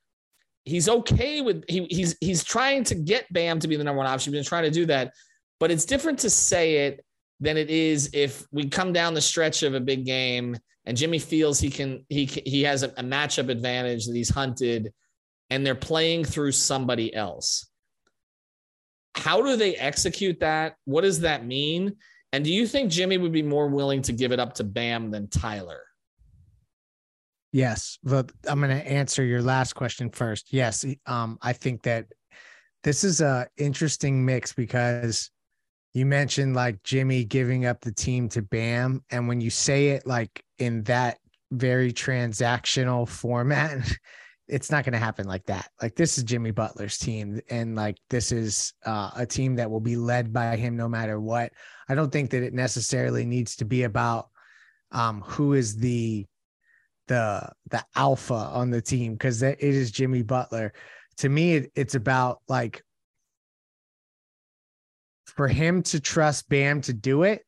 [0.65, 4.07] he's okay with he, he's he's trying to get Bam to be the number one
[4.07, 4.33] option.
[4.33, 5.13] He's been trying to do that,
[5.59, 7.05] but it's different to say it
[7.39, 11.19] than it is if we come down the stretch of a big game and Jimmy
[11.19, 14.91] feels he can he he has a, a matchup advantage that he's hunted,
[15.49, 17.67] and they're playing through somebody else.
[19.15, 20.75] How do they execute that?
[20.85, 21.95] What does that mean?
[22.31, 25.11] And do you think Jimmy would be more willing to give it up to Bam
[25.11, 25.81] than Tyler?
[27.51, 30.53] Yes, but I'm going to answer your last question first.
[30.53, 32.05] Yes, um, I think that
[32.83, 35.31] this is a interesting mix because
[35.93, 40.05] you mentioned like Jimmy giving up the team to Bam, and when you say it
[40.05, 41.17] like in that
[41.51, 43.79] very transactional format,
[44.47, 45.69] it's not going to happen like that.
[45.81, 49.79] Like this is Jimmy Butler's team, and like this is uh, a team that will
[49.79, 51.51] be led by him no matter what.
[51.87, 54.29] I don't think that it necessarily needs to be about
[54.91, 56.27] um, who is the
[57.09, 60.71] the the alpha on the team because it is Jimmy Butler.
[61.17, 62.81] To me, it, it's about like
[65.25, 67.43] for him to trust Bam to do it,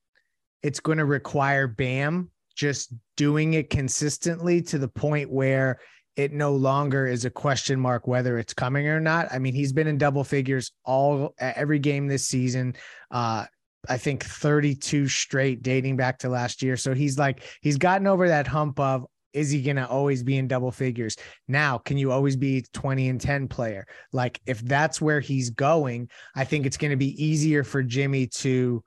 [0.61, 5.79] it's going to require Bam just doing it consistently to the point where
[6.17, 9.31] it no longer is a question mark whether it's coming or not.
[9.31, 12.75] I mean, he's been in double figures all every game this season.
[13.09, 13.45] Uh,
[13.87, 16.77] I think 32 straight dating back to last year.
[16.77, 20.37] So he's like, he's gotten over that hump of is he going to always be
[20.37, 21.15] in double figures?
[21.47, 23.85] Now, can you always be 20 and 10 player?
[24.13, 28.27] Like, if that's where he's going, I think it's going to be easier for Jimmy
[28.27, 28.83] to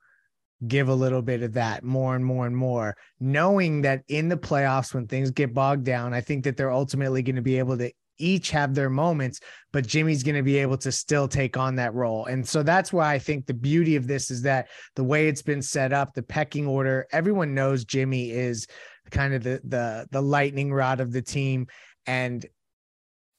[0.67, 4.37] give a little bit of that more and more and more, knowing that in the
[4.37, 7.77] playoffs, when things get bogged down, I think that they're ultimately going to be able
[7.79, 9.41] to each have their moments,
[9.73, 12.27] but Jimmy's going to be able to still take on that role.
[12.27, 15.43] And so that's why I think the beauty of this is that the way it's
[15.43, 18.67] been set up, the pecking order, everyone knows Jimmy is
[19.11, 21.67] kind of the the the lightning rod of the team
[22.07, 22.47] and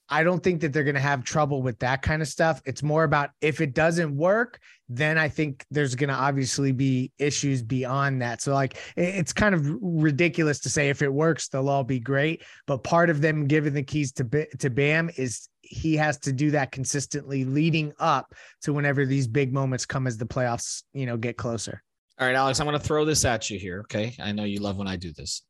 [0.09, 2.61] I don't think that they're going to have trouble with that kind of stuff.
[2.65, 7.11] It's more about if it doesn't work, then I think there's going to obviously be
[7.17, 8.41] issues beyond that.
[8.41, 12.43] So, like, it's kind of ridiculous to say if it works, they'll all be great.
[12.67, 16.51] But part of them giving the keys to to Bam is he has to do
[16.51, 21.17] that consistently leading up to whenever these big moments come as the playoffs, you know,
[21.17, 21.81] get closer.
[22.19, 23.81] All right, Alex, I'm going to throw this at you here.
[23.81, 24.15] Okay.
[24.21, 25.41] I know you love when I do this.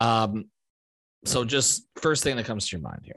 [0.00, 0.46] Um,
[1.24, 3.16] so just first thing that comes to your mind here.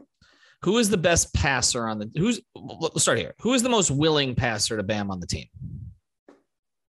[0.63, 3.33] Who is the best passer on the who's let's start here.
[3.41, 5.47] Who is the most willing passer to Bam on the team?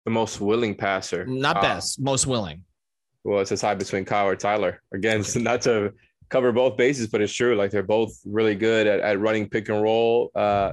[0.05, 1.25] The most willing passer.
[1.25, 2.63] Not uh, best, most willing.
[3.23, 4.81] Well, it's a tie between Kyle or Tyler.
[4.93, 5.39] Again, okay.
[5.41, 5.93] not to
[6.29, 7.55] cover both bases, but it's true.
[7.55, 10.31] Like they're both really good at, at running pick and roll.
[10.35, 10.71] Uh,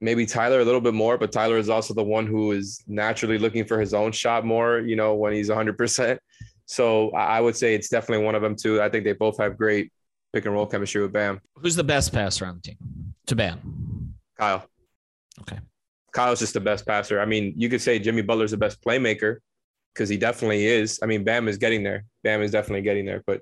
[0.00, 3.38] maybe Tyler a little bit more, but Tyler is also the one who is naturally
[3.38, 6.18] looking for his own shot more, you know, when he's 100%.
[6.66, 8.80] So I would say it's definitely one of them too.
[8.80, 9.92] I think they both have great
[10.32, 11.40] pick and roll chemistry with Bam.
[11.56, 12.76] Who's the best passer on the team
[13.26, 14.14] to Bam?
[14.38, 14.64] Kyle.
[15.40, 15.58] Okay.
[16.12, 17.20] Kyle's just the best passer.
[17.20, 19.36] I mean, you could say Jimmy Butler's the best playmaker
[19.94, 20.98] because he definitely is.
[21.02, 22.04] I mean, Bam is getting there.
[22.24, 23.40] Bam is definitely getting there, but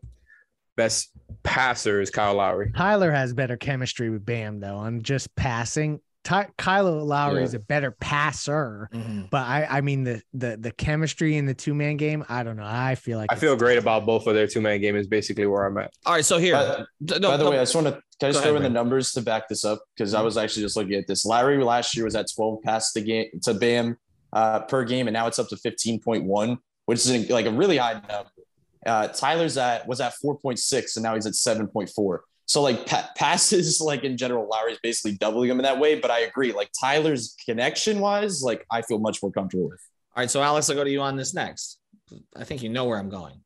[0.76, 1.10] best
[1.42, 2.72] passer is Kyle Lowry.
[2.76, 4.78] Tyler has better chemistry with Bam though.
[4.78, 6.00] I'm just passing.
[6.28, 7.44] Ty- Kyle Lowry yeah.
[7.44, 9.22] is a better passer, mm-hmm.
[9.30, 12.22] but I, I mean the the the chemistry in the two man game.
[12.28, 12.66] I don't know.
[12.66, 14.94] I feel like I feel great about both of their two man game.
[14.94, 15.90] Is basically where I'm at.
[16.04, 16.52] All right, so here.
[16.52, 16.84] By,
[17.18, 18.68] no, by the no, way, I just want to can I just throw in the
[18.68, 20.26] numbers to back this up because I mm-hmm.
[20.26, 21.24] was actually just looking at this.
[21.24, 23.96] Lowry last year was at 12 passes to game to Bam
[24.34, 27.94] uh, per game, and now it's up to 15.1, which is like a really high
[27.94, 28.30] number.
[28.84, 32.18] Uh, Tyler's at was at 4.6, and now he's at 7.4.
[32.48, 36.00] So like pa- passes, like in general, Lowry's basically doubling them in that way.
[36.00, 39.80] But I agree, like Tyler's connection wise, like I feel much more comfortable with.
[40.16, 41.78] All right, so Alex, I'll go to you on this next.
[42.34, 43.40] I think you know where I'm going.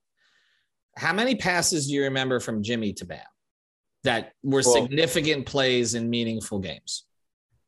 [0.97, 3.21] How many passes do you remember from Jimmy to Bam
[4.05, 7.05] that were well, significant plays in meaningful games?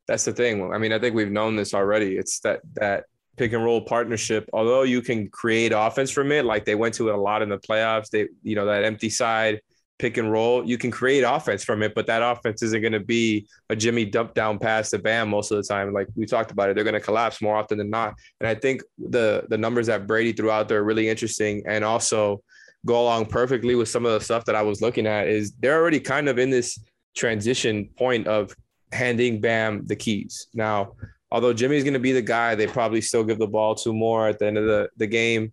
[0.07, 0.73] That's the thing.
[0.73, 2.16] I mean, I think we've known this already.
[2.16, 3.05] It's that that
[3.37, 4.49] pick and roll partnership.
[4.53, 7.49] Although you can create offense from it, like they went to it a lot in
[7.49, 8.11] the playoffs.
[8.11, 9.61] They, you know, that empty side
[9.98, 13.00] pick and roll, you can create offense from it, but that offense isn't going to
[13.00, 15.92] be a Jimmy dump down pass to Bam most of the time.
[15.92, 18.14] Like we talked about it, they're going to collapse more often than not.
[18.40, 21.85] And I think the the numbers that Brady threw out there are really interesting and
[21.85, 22.42] also
[22.87, 25.28] go along perfectly with some of the stuff that I was looking at.
[25.28, 26.78] Is they're already kind of in this
[27.14, 28.54] transition point of
[28.92, 30.94] handing Bam the keys now.
[31.30, 34.28] Although Jimmy's going to be the guy, they probably still give the ball to more
[34.28, 35.52] at the end of the, the game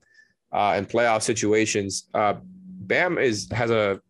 [0.51, 2.07] uh, in playoff situations.
[2.13, 4.01] Uh, Bam is has a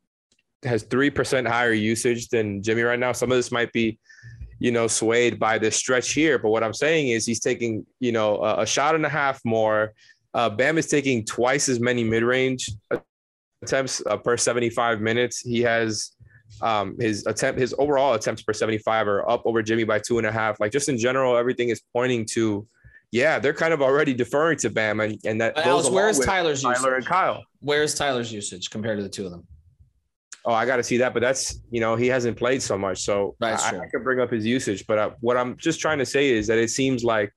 [0.63, 3.11] has three percent higher usage than Jimmy right now.
[3.11, 3.99] Some of this might be,
[4.59, 6.37] you know, swayed by this stretch here.
[6.37, 9.39] But what I'm saying is he's taking, you know, a, a shot and a half
[9.43, 9.93] more.
[10.33, 12.69] Uh, Bam is taking twice as many mid range
[13.61, 15.39] attempts uh, per 75 minutes.
[15.39, 16.11] He has
[16.61, 20.27] um, his attempt, his overall attempts per 75 are up over Jimmy by two and
[20.27, 20.59] a half.
[20.59, 22.67] Like just in general, everything is pointing to,
[23.11, 25.57] yeah, they're kind of already deferring to Bam, and, and that.
[25.57, 26.93] Else, where's Tyler's Tyler usage?
[26.93, 27.43] and Kyle?
[27.59, 29.45] Where's Tyler's usage compared to the two of them?
[30.43, 33.03] Oh, I got to see that, but that's you know he hasn't played so much,
[33.03, 34.87] so I, I, could bring up his usage.
[34.87, 37.31] But uh, what I'm just trying to say is that it seems like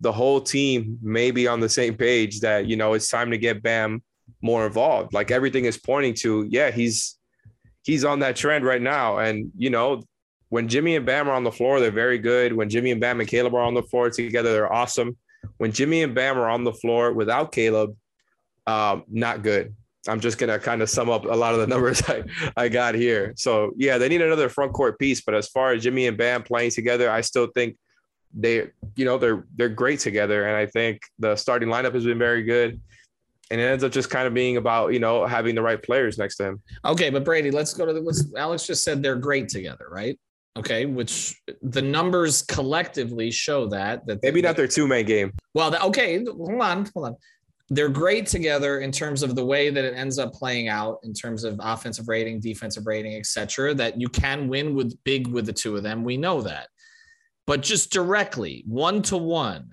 [0.00, 3.38] the whole team may be on the same page that you know it's time to
[3.38, 4.02] get Bam
[4.40, 5.12] more involved.
[5.14, 7.18] Like everything is pointing to, yeah, he's
[7.82, 9.18] he's on that trend right now.
[9.18, 10.02] And you know,
[10.50, 12.52] when Jimmy and Bam are on the floor, they're very good.
[12.52, 15.16] When Jimmy and Bam and Caleb are on the floor together, they're awesome.
[15.58, 17.96] When Jimmy and Bam are on the floor without Caleb,
[18.66, 19.74] um, not good.
[20.08, 22.24] I'm just gonna kind of sum up a lot of the numbers I,
[22.56, 23.34] I got here.
[23.36, 25.20] So yeah, they need another front court piece.
[25.20, 27.76] But as far as Jimmy and Bam playing together, I still think
[28.36, 30.46] they, you know, they're they're great together.
[30.46, 32.80] And I think the starting lineup has been very good
[33.50, 36.18] and it ends up just kind of being about you know having the right players
[36.18, 36.62] next to him.
[36.84, 38.00] Okay, but Brady, let's go to the.
[38.00, 40.18] Let's, Alex just said they're great together, right?
[40.56, 45.32] Okay, which the numbers collectively show that that maybe not their two main game.
[45.52, 47.16] Well, okay, hold on, hold on.
[47.70, 51.14] They're great together in terms of the way that it ends up playing out in
[51.14, 53.74] terms of offensive rating, defensive rating, etc.
[53.74, 56.04] That you can win with big with the two of them.
[56.04, 56.68] We know that,
[57.46, 59.70] but just directly one to one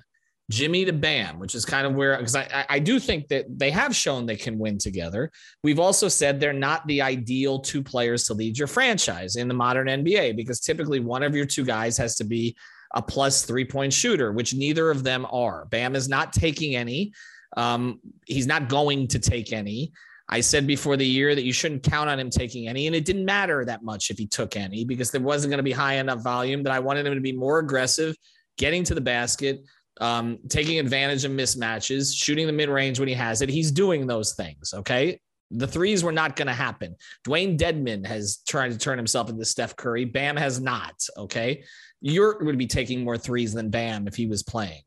[0.51, 3.71] Jimmy to Bam, which is kind of where because I, I do think that they
[3.71, 5.31] have shown they can win together.
[5.63, 9.53] We've also said they're not the ideal two players to lead your franchise in the
[9.53, 12.55] modern NBA because typically one of your two guys has to be
[12.93, 15.65] a plus three point shooter, which neither of them are.
[15.65, 17.13] Bam is not taking any.
[17.57, 19.91] Um, he's not going to take any.
[20.29, 23.03] I said before the year that you shouldn't count on him taking any, and it
[23.03, 25.95] didn't matter that much if he took any because there wasn't going to be high
[25.95, 28.15] enough volume that I wanted him to be more aggressive,
[28.57, 29.61] getting to the basket
[29.99, 33.49] um, taking advantage of mismatches, shooting the mid range when he has it.
[33.49, 34.73] He's doing those things.
[34.73, 35.19] Okay.
[35.51, 36.95] The threes were not going to happen.
[37.27, 40.05] Dewayne Dedmon has tried to turn himself into Steph Curry.
[40.05, 40.95] Bam has not.
[41.17, 41.63] Okay.
[41.99, 44.81] You're going to be taking more threes than Bam if he was playing.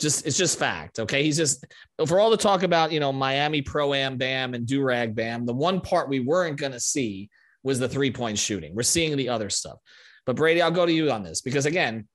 [0.00, 0.98] Just it's just fact.
[0.98, 1.22] Okay.
[1.22, 1.64] He's just
[2.06, 5.52] for all the talk about, you know, Miami Pro Am Bam and Durag Bam, the
[5.52, 7.28] one part we weren't going to see
[7.62, 8.74] was the three point shooting.
[8.74, 9.78] We're seeing the other stuff.
[10.26, 12.08] But Brady, I'll go to you on this because again,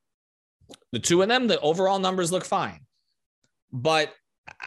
[0.91, 2.79] the two of them, the overall numbers look fine.
[3.71, 4.13] But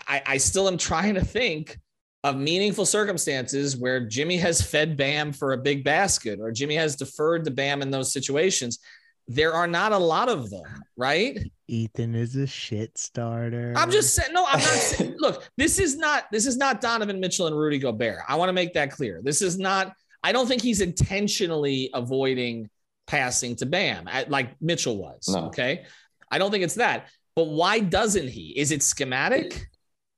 [0.07, 1.79] I, I still am trying to think
[2.25, 6.97] of meaningful circumstances where Jimmy has fed Bam for a big basket or Jimmy has
[6.97, 8.81] deferred to Bam in those situations.
[9.29, 10.65] There are not a lot of them,
[10.97, 11.39] right?
[11.69, 13.75] Ethan is a shit starter.
[13.77, 17.21] I'm just saying, no, I'm not saying, look, this is not, this is not Donovan
[17.21, 18.21] Mitchell and Rudy Gobert.
[18.27, 19.21] I want to make that clear.
[19.23, 22.71] This is not, I don't think he's intentionally avoiding
[23.07, 25.29] passing to Bam like Mitchell was.
[25.29, 25.47] No.
[25.47, 25.85] Okay.
[26.31, 27.09] I don't think it's that.
[27.37, 28.55] But why doesn't he?
[28.57, 29.67] Is it schematic?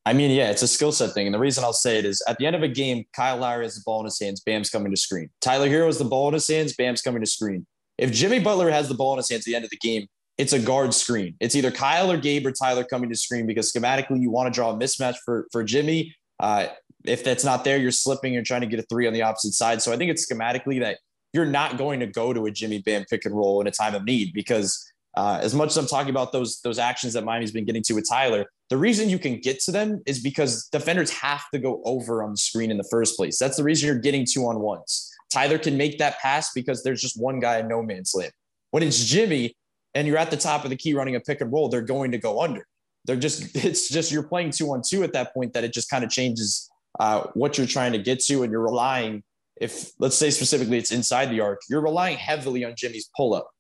[0.06, 1.26] I mean, yeah, it's a skill set thing.
[1.26, 3.64] And the reason I'll say it is at the end of a game, Kyle Lowry
[3.64, 5.28] has the ball in his hands, Bam's coming to screen.
[5.40, 7.66] Tyler Herro has the ball in his hands, Bam's coming to screen.
[8.00, 10.06] If Jimmy Butler has the ball in his hands at the end of the game,
[10.38, 11.34] it's a guard screen.
[11.38, 14.56] It's either Kyle or Gabe or Tyler coming to screen because schematically you want to
[14.56, 16.16] draw a mismatch for, for Jimmy.
[16.40, 16.68] Uh,
[17.04, 19.52] if that's not there, you're slipping, you're trying to get a three on the opposite
[19.52, 19.82] side.
[19.82, 20.98] So I think it's schematically that
[21.34, 23.94] you're not going to go to a Jimmy Bam pick and roll in a time
[23.94, 24.82] of need because
[25.14, 27.94] uh, as much as I'm talking about those those actions that Miami's been getting to
[27.94, 31.82] with Tyler, the reason you can get to them is because defenders have to go
[31.84, 33.38] over on the screen in the first place.
[33.38, 35.09] That's the reason you're getting two on ones.
[35.30, 38.32] Tyler can make that pass because there's just one guy in no man's land.
[38.70, 39.56] When it's Jimmy
[39.94, 42.12] and you're at the top of the key running a pick and roll, they're going
[42.12, 42.66] to go under.
[43.04, 45.90] They're just it's just you're playing two on two at that point that it just
[45.90, 49.22] kind of changes uh, what you're trying to get to, and you're relying.
[49.60, 53.50] If let's say specifically it's inside the arc, you're relying heavily on Jimmy's pull up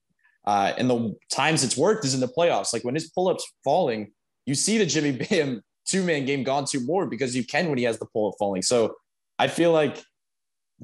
[0.46, 2.72] uh, and the times it's worked is in the playoffs.
[2.72, 4.12] Like when his pull ups falling,
[4.46, 7.78] you see the Jimmy Bam two man game gone to more because you can when
[7.78, 8.62] he has the pull up falling.
[8.62, 8.94] So
[9.38, 10.02] I feel like,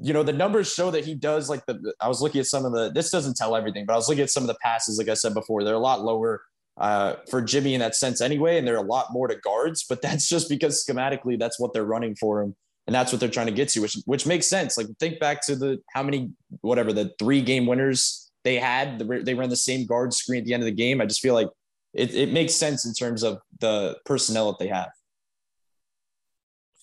[0.01, 2.65] you know, the numbers show that he does like the, I was looking at some
[2.65, 4.97] of the, this doesn't tell everything, but I was looking at some of the passes,
[4.97, 6.41] like I said before, they're a lot lower
[6.77, 8.57] uh, for Jimmy in that sense anyway.
[8.57, 11.85] And they're a lot more to guards, but that's just because schematically that's what they're
[11.85, 12.55] running for him.
[12.85, 14.77] And that's what they're trying to get to, which, which makes sense.
[14.77, 16.29] Like think back to the, how many,
[16.61, 18.99] whatever the three game winners they had.
[18.99, 21.01] They ran the same guard screen at the end of the game.
[21.01, 21.49] I just feel like
[21.93, 24.89] it, it makes sense in terms of the personnel that they have.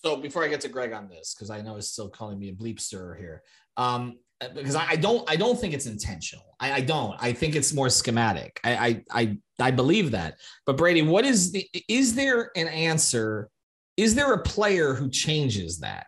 [0.05, 2.49] So before I get to Greg on this, because I know he's still calling me
[2.49, 3.41] a bleepster here,
[3.75, 4.19] um,
[4.53, 6.45] because I, I, don't, I don't think it's intentional.
[6.59, 7.15] I, I don't.
[7.19, 8.59] I think it's more schematic.
[8.63, 10.35] I, I, I, I believe that.
[10.67, 11.67] But Brady, what is the?
[11.87, 13.49] Is there an answer?
[13.97, 16.05] Is there a player who changes that?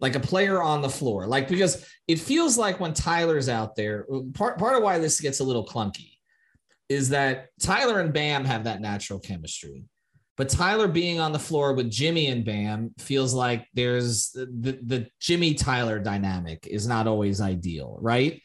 [0.00, 1.28] like a player on the floor.
[1.28, 5.38] Like because it feels like when Tyler's out there, part part of why this gets
[5.38, 6.18] a little clunky
[6.88, 9.84] is that Tyler and Bam have that natural chemistry.
[10.36, 15.08] But Tyler being on the floor with Jimmy and Bam feels like there's the, the
[15.20, 18.40] Jimmy Tyler dynamic is not always ideal, right?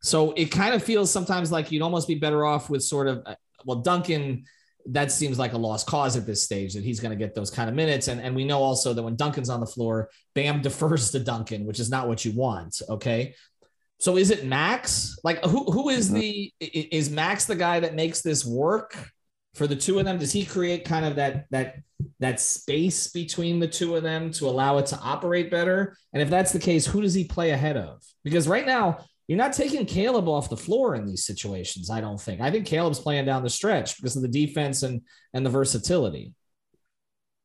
[0.00, 3.26] So it kind of feels sometimes like you'd almost be better off with sort of
[3.64, 4.44] well, Duncan
[4.86, 7.50] that seems like a lost cause at this stage that he's going to get those
[7.50, 8.08] kind of minutes.
[8.08, 11.64] And, and we know also that when Duncan's on the floor, Bam defers to Duncan,
[11.64, 12.80] which is not what you want.
[12.88, 13.34] Okay.
[13.98, 15.18] So is it Max?
[15.24, 16.20] Like who who is mm-hmm.
[16.20, 19.10] the is Max the guy that makes this work
[19.54, 20.18] for the two of them?
[20.18, 21.76] Does he create kind of that that
[22.20, 25.96] that space between the two of them to allow it to operate better?
[26.12, 28.02] And if that's the case, who does he play ahead of?
[28.22, 31.90] Because right now you're not taking Caleb off the floor in these situations.
[31.90, 32.40] I don't think.
[32.40, 35.00] I think Caleb's playing down the stretch because of the defense and
[35.32, 36.34] and the versatility.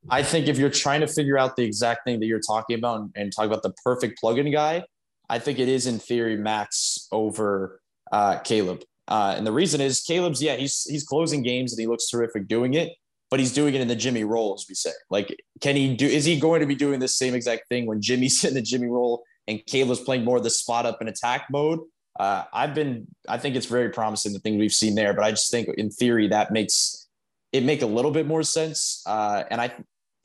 [0.10, 3.10] I think if you're trying to figure out the exact thing that you're talking about
[3.16, 4.84] and, talk about the perfect plug-in guy,
[5.30, 8.84] I think it is in theory Max over uh, Caleb.
[9.10, 12.48] Uh, and the reason is Caleb's yeah he's he's closing games and he looks terrific
[12.48, 12.94] doing it,
[13.30, 14.92] but he's doing it in the Jimmy role as we say.
[15.10, 16.06] Like, can he do?
[16.06, 18.88] Is he going to be doing the same exact thing when Jimmy's in the Jimmy
[18.88, 21.80] role and Caleb's playing more of the spot up and attack mode.
[22.20, 25.32] Uh, I've been, I think it's very promising the thing we've seen there, but I
[25.32, 27.08] just think in theory that makes
[27.52, 29.02] it make a little bit more sense.
[29.08, 29.74] Uh, and I,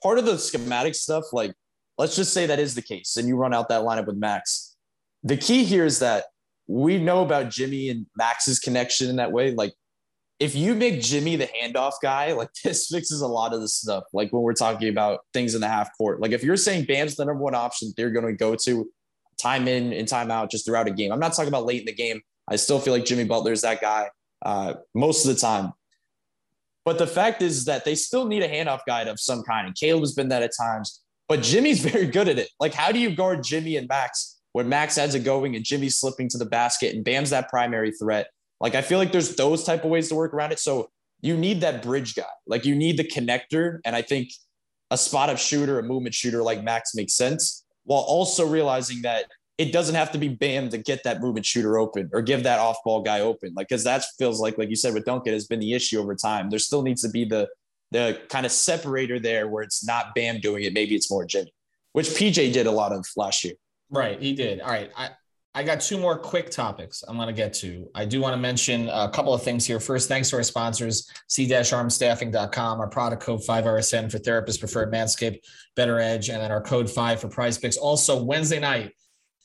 [0.02, 1.54] part of the schematic stuff, like
[1.96, 4.76] let's just say that is the case, and you run out that lineup with Max.
[5.22, 6.24] The key here is that
[6.66, 9.52] we know about Jimmy and Max's connection in that way.
[9.52, 9.72] Like
[10.40, 14.04] if you make Jimmy the handoff guy, like this fixes a lot of the stuff.
[14.12, 16.20] Like when we're talking about things in the half court.
[16.20, 18.88] Like if you're saying Bam's the number one option they're going to go to,
[19.36, 21.12] time in and time out just throughout a game.
[21.12, 22.20] I'm not talking about late in the game.
[22.48, 24.08] I still feel like Jimmy Butler is that guy
[24.44, 25.72] uh, most of the time.
[26.84, 29.66] But the fact is that they still need a handoff guide of some kind.
[29.66, 32.50] And Caleb has been that at times, but Jimmy's very good at it.
[32.60, 35.96] Like, how do you guard Jimmy and Max when Max has it going and Jimmy's
[35.96, 38.28] slipping to the basket and Bam's that primary threat?
[38.60, 40.60] Like, I feel like there's those type of ways to work around it.
[40.60, 40.90] So
[41.20, 42.22] you need that bridge guy.
[42.46, 43.80] Like, you need the connector.
[43.84, 44.30] And I think
[44.90, 47.64] a spot up shooter, a movement shooter like Max makes sense.
[47.82, 49.26] while also realizing that
[49.58, 52.58] it doesn't have to be Bam to get that movement shooter open or give that
[52.58, 53.52] off ball guy open.
[53.54, 56.14] Like, because that feels like, like you said with Duncan, has been the issue over
[56.14, 56.48] time.
[56.48, 57.48] There still needs to be the
[57.90, 60.72] the kind of separator there where it's not Bam doing it.
[60.72, 61.52] Maybe it's more Jimmy,
[61.92, 63.54] which PJ did a lot of last year.
[63.90, 64.60] Right, he did.
[64.60, 65.10] All right, I
[65.56, 67.88] I got two more quick topics I'm going to get to.
[67.94, 69.78] I do want to mention a couple of things here.
[69.78, 75.38] First, thanks to our sponsors, c-armstaffing.com, our product code 5RSN for therapists preferred Manscaped,
[75.76, 77.76] BettorEdge, and then our code 5 for prize picks.
[77.76, 78.94] Also, Wednesday night,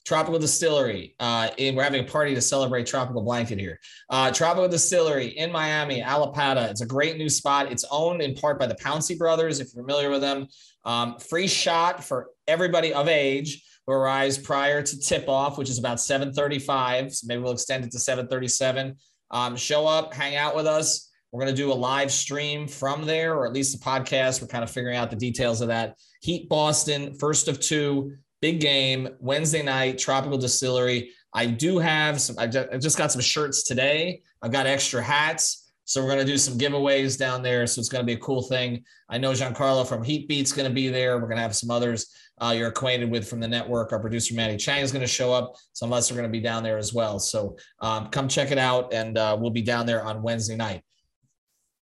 [0.04, 1.14] Tropical Distillery.
[1.20, 3.80] Uh, in, we're having a party to celebrate Tropical Blanket here.
[4.10, 6.72] Uh, Tropical Distillery in Miami, Allapattah.
[6.72, 7.72] It's a great new spot.
[7.72, 10.48] It's owned in part by the Pouncey brothers, if you're familiar with them.
[10.86, 15.98] Um, free shot for everybody of age arrives prior to tip off, which is about
[15.98, 17.14] 7:35.
[17.14, 18.96] So maybe we'll extend it to 7:37.
[19.32, 21.10] Um, show up, hang out with us.
[21.32, 24.42] We're going to do a live stream from there, or at least a podcast.
[24.42, 25.96] We're kind of figuring out the details of that.
[26.22, 30.00] Heat Boston, first of two, big game Wednesday night.
[30.00, 31.12] Tropical Distillery.
[31.34, 32.36] I do have some.
[32.40, 34.22] I just, I just got some shirts today.
[34.42, 35.72] I've got extra hats.
[35.86, 37.66] So we're going to do some giveaways down there.
[37.66, 38.84] So it's going to be a cool thing.
[39.10, 41.16] I know Giancarlo from Heat Beat's going to be there.
[41.16, 43.92] We're going to have some others uh, you're acquainted with from the network.
[43.92, 45.56] Our producer Manny Chang is going to show up.
[45.74, 47.20] Some of us are going to be down there as well.
[47.20, 50.82] So um, come check it out, and uh, we'll be down there on Wednesday night.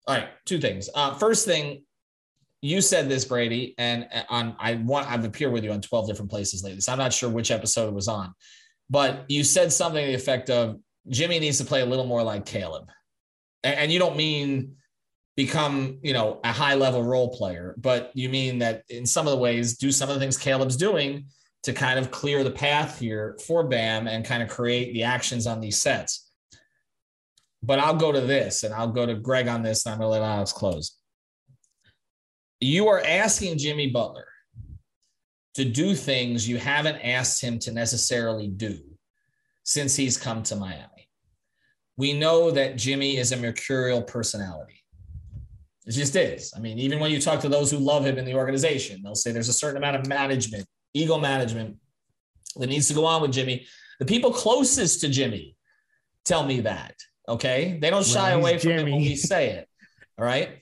[0.08, 0.90] All right, two things.
[0.94, 1.84] Uh, first thing,
[2.62, 6.08] you said this, Brady, and uh, on I want I've appeared with you on 12
[6.08, 6.82] different places lately.
[6.82, 8.34] So I'm not sure which episode it was on,
[8.90, 10.78] but you said something to the effect of
[11.10, 12.90] Jimmy needs to play a little more like Caleb
[13.64, 14.77] and, and you don't mean
[15.38, 17.76] become you know a high level role player.
[17.78, 20.76] But you mean that in some of the ways do some of the things caleb's
[20.76, 21.28] doing
[21.64, 25.48] to kind of clear the path here for bam and kind of create the actions
[25.48, 26.30] on these sets.
[27.64, 30.08] But i'll go to this and i'll go to greg on this and i'm going
[30.08, 30.98] to let alex close.
[32.60, 34.28] You are asking jimmy butler
[35.56, 38.80] to do things you haven't asked him to necessarily do
[39.64, 41.10] since he's come to miami.
[41.98, 44.77] We know that Jimmy is a mercurial personality.
[45.88, 46.54] It just is.
[46.56, 49.16] I mean, even when you talk to those who love him in the organization, they'll
[49.16, 51.78] say there's a certain amount of management, ego management
[52.58, 53.66] that needs to go on with Jimmy.
[54.00, 55.56] The people closest to Jimmy
[56.26, 56.96] tell me that.
[57.30, 57.80] Okay.
[57.82, 58.92] They don't shy well, away from Jimmy.
[58.92, 59.70] it when we say it.
[60.20, 60.60] All right.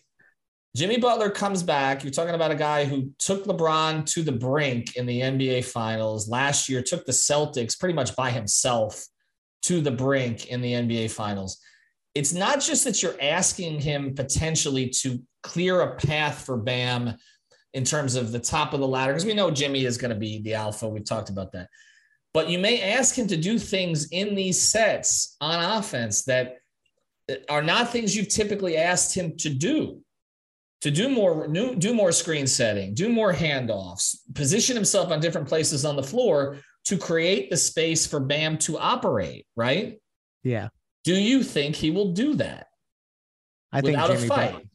[0.75, 2.03] Jimmy Butler comes back.
[2.03, 6.29] You're talking about a guy who took LeBron to the brink in the NBA finals
[6.29, 9.05] last year, took the Celtics pretty much by himself
[9.63, 11.59] to the brink in the NBA finals.
[12.15, 17.15] It's not just that you're asking him potentially to clear a path for Bam
[17.73, 20.19] in terms of the top of the ladder, because we know Jimmy is going to
[20.19, 20.87] be the alpha.
[20.87, 21.67] We've talked about that.
[22.33, 26.55] But you may ask him to do things in these sets on offense that
[27.49, 30.01] are not things you've typically asked him to do
[30.81, 35.85] to do more do more screen setting do more handoffs position himself on different places
[35.85, 39.99] on the floor to create the space for Bam to operate, right?
[40.43, 40.69] Yeah.
[41.05, 42.67] Do you think he will do that?
[43.71, 44.51] I think without Jimmy a fight.
[44.53, 44.69] Butler,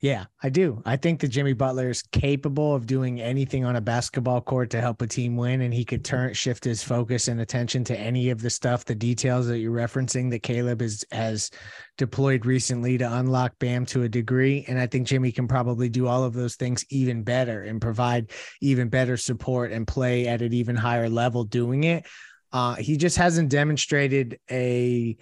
[0.00, 0.80] yeah, I do.
[0.86, 4.80] I think that Jimmy Butler is capable of doing anything on a basketball court to
[4.80, 8.30] help a team win, and he could turn shift his focus and attention to any
[8.30, 11.50] of the stuff, the details that you're referencing that Caleb is has
[11.96, 14.64] deployed recently to unlock Bam to a degree.
[14.68, 18.30] And I think Jimmy can probably do all of those things even better and provide
[18.60, 22.06] even better support and play at an even higher level doing it.
[22.52, 25.16] Uh, he just hasn't demonstrated a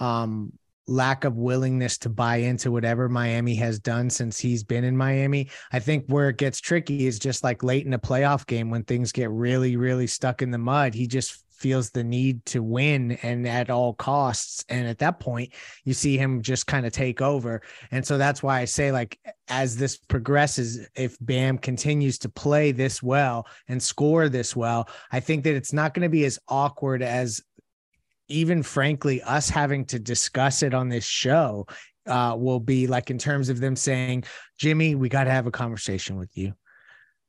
[0.00, 0.52] um
[0.90, 5.48] lack of willingness to buy into whatever Miami has done since he's been in Miami.
[5.72, 8.82] I think where it gets tricky is just like late in a playoff game when
[8.82, 10.94] things get really, really stuck in the mud.
[10.94, 14.64] He just feels the need to win and at all costs.
[14.70, 15.52] And at that point,
[15.84, 17.60] you see him just kind of take over.
[17.90, 22.72] And so that's why I say, like, as this progresses, if Bam continues to play
[22.72, 26.38] this well and score this well, I think that it's not going to be as
[26.48, 27.42] awkward as
[28.30, 31.66] even frankly, us having to discuss it on this show
[32.06, 34.24] uh, will be like in terms of them saying,
[34.58, 36.54] Jimmy, we got to have a conversation with you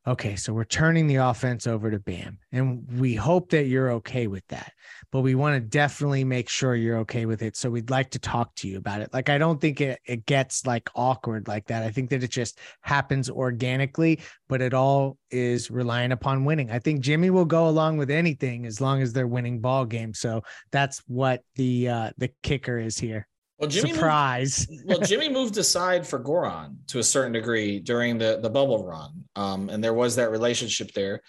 [0.08, 2.40] okay, so we're turning the offense over to Bam.
[2.52, 4.74] And we hope that you're okay with that.
[5.12, 7.58] But we want to definitely make sure you're okay with it.
[7.58, 9.14] So we'd like to talk to you about it.
[9.14, 11.84] Like, I don't think it, it gets like awkward like that.
[11.84, 16.72] I think that it just happens organically, but it all is relying upon winning.
[16.72, 20.20] I think Jimmy will go along with anything as long as they're winning ball games.
[20.20, 23.28] So that's what the uh the kicker is here.
[23.62, 24.68] Well, Jimmy surprise.
[24.70, 28.84] Moved, well, Jimmy moved aside for Goran to a certain degree during the the bubble
[28.84, 31.22] run, um, and there was that relationship there.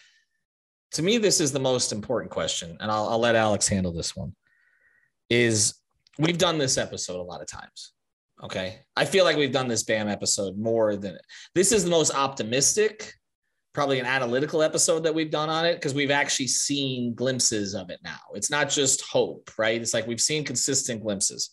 [0.95, 4.14] To me, this is the most important question, and I'll, I'll let Alex handle this
[4.14, 4.34] one.
[5.30, 5.74] Is
[6.18, 7.93] we've done this episode a lot of times.
[8.43, 11.16] Okay, I feel like we've done this Bam episode more than
[11.55, 13.14] this is the most optimistic
[13.72, 17.90] probably an analytical episode that we've done on it because we've actually seen glimpses of
[17.90, 18.20] it now.
[18.34, 19.80] It's not just hope, right?
[19.80, 21.51] It's like we've seen consistent glimpses.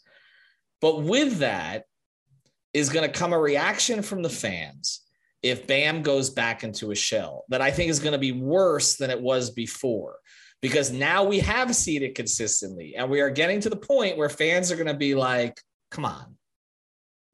[0.82, 1.86] But with that
[2.74, 5.02] is going to come a reaction from the fans
[5.42, 8.98] if Bam goes back into a shell that I think is going to be worse
[8.98, 10.18] than it was before
[10.62, 14.30] because now we have seen it consistently and we are getting to the point where
[14.30, 15.60] fans are going to be like,
[15.92, 16.36] come on.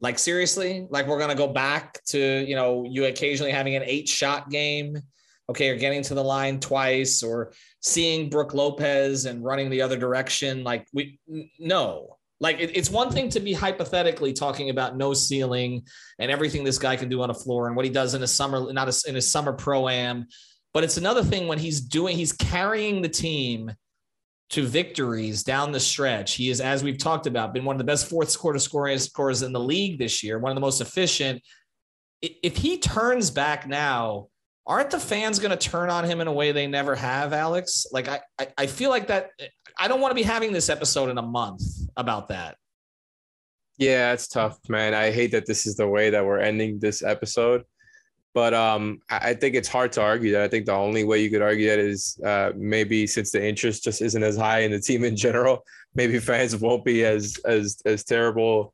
[0.01, 3.83] Like seriously, like we're going to go back to, you know, you occasionally having an
[3.85, 4.97] eight shot game.
[5.47, 9.95] Okay, or getting to the line twice or seeing Brook Lopez and running the other
[9.95, 10.63] direction.
[10.63, 11.19] Like we
[11.59, 12.14] no,
[12.45, 15.81] like it, it's one thing to be hypothetically talking about no ceiling
[16.19, 18.27] and everything this guy can do on a floor and what he does in a
[18.27, 20.27] summer, not a, in a summer pro am,
[20.71, 23.73] but it's another thing when he's doing, he's carrying the team
[24.51, 26.35] to victories down the stretch.
[26.35, 29.51] He is, as we've talked about, been one of the best fourth quarter scorers in
[29.51, 31.41] the league this year, one of the most efficient.
[32.21, 34.27] If he turns back now,
[34.67, 37.85] aren't the fans going to turn on him in a way they never have, Alex?
[37.91, 39.31] Like I, I, I feel like that
[39.77, 41.61] I don't want to be having this episode in a month
[41.97, 42.57] about that.
[43.77, 44.93] Yeah, it's tough, man.
[44.93, 47.63] I hate that this is the way that we're ending this episode.
[48.33, 50.41] But um, I think it's hard to argue that.
[50.41, 53.83] I think the only way you could argue that is uh, maybe since the interest
[53.83, 55.63] just isn't as high in the team in general,
[55.93, 58.73] maybe fans won't be as as as terrible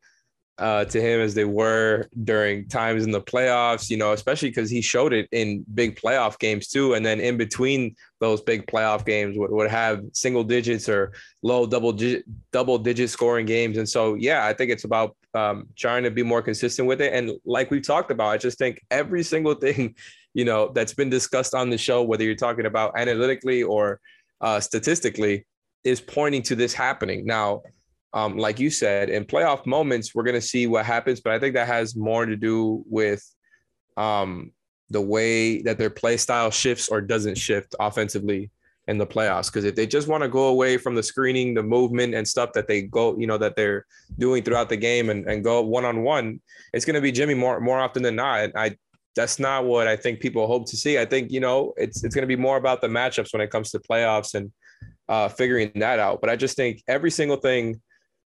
[0.61, 4.69] uh, to him as they were during times in the playoffs, you know, especially because
[4.69, 6.93] he showed it in big playoff games too.
[6.93, 11.65] And then in between those big playoff games would, would have single digits or low
[11.65, 13.79] double digit, double digit scoring games.
[13.79, 17.11] And so, yeah, I think it's about um, trying to be more consistent with it.
[17.11, 19.95] And like we've talked about, I just think every single thing,
[20.35, 23.99] you know, that's been discussed on the show, whether you're talking about analytically or
[24.41, 25.43] uh, statistically,
[25.83, 27.25] is pointing to this happening.
[27.25, 27.63] Now,
[28.13, 31.21] um, like you said, in playoff moments, we're going to see what happens.
[31.21, 33.23] But I think that has more to do with
[33.97, 34.51] um,
[34.89, 38.51] the way that their play style shifts or doesn't shift offensively
[38.87, 39.47] in the playoffs.
[39.47, 42.51] Because if they just want to go away from the screening, the movement, and stuff
[42.53, 43.85] that they go, you know, that they're
[44.17, 46.41] doing throughout the game and, and go one on one,
[46.73, 48.51] it's going to be Jimmy more more often than not.
[48.55, 48.75] I
[49.15, 50.99] that's not what I think people hope to see.
[50.99, 53.51] I think you know it's it's going to be more about the matchups when it
[53.51, 54.51] comes to playoffs and
[55.07, 56.19] uh, figuring that out.
[56.21, 57.81] But I just think every single thing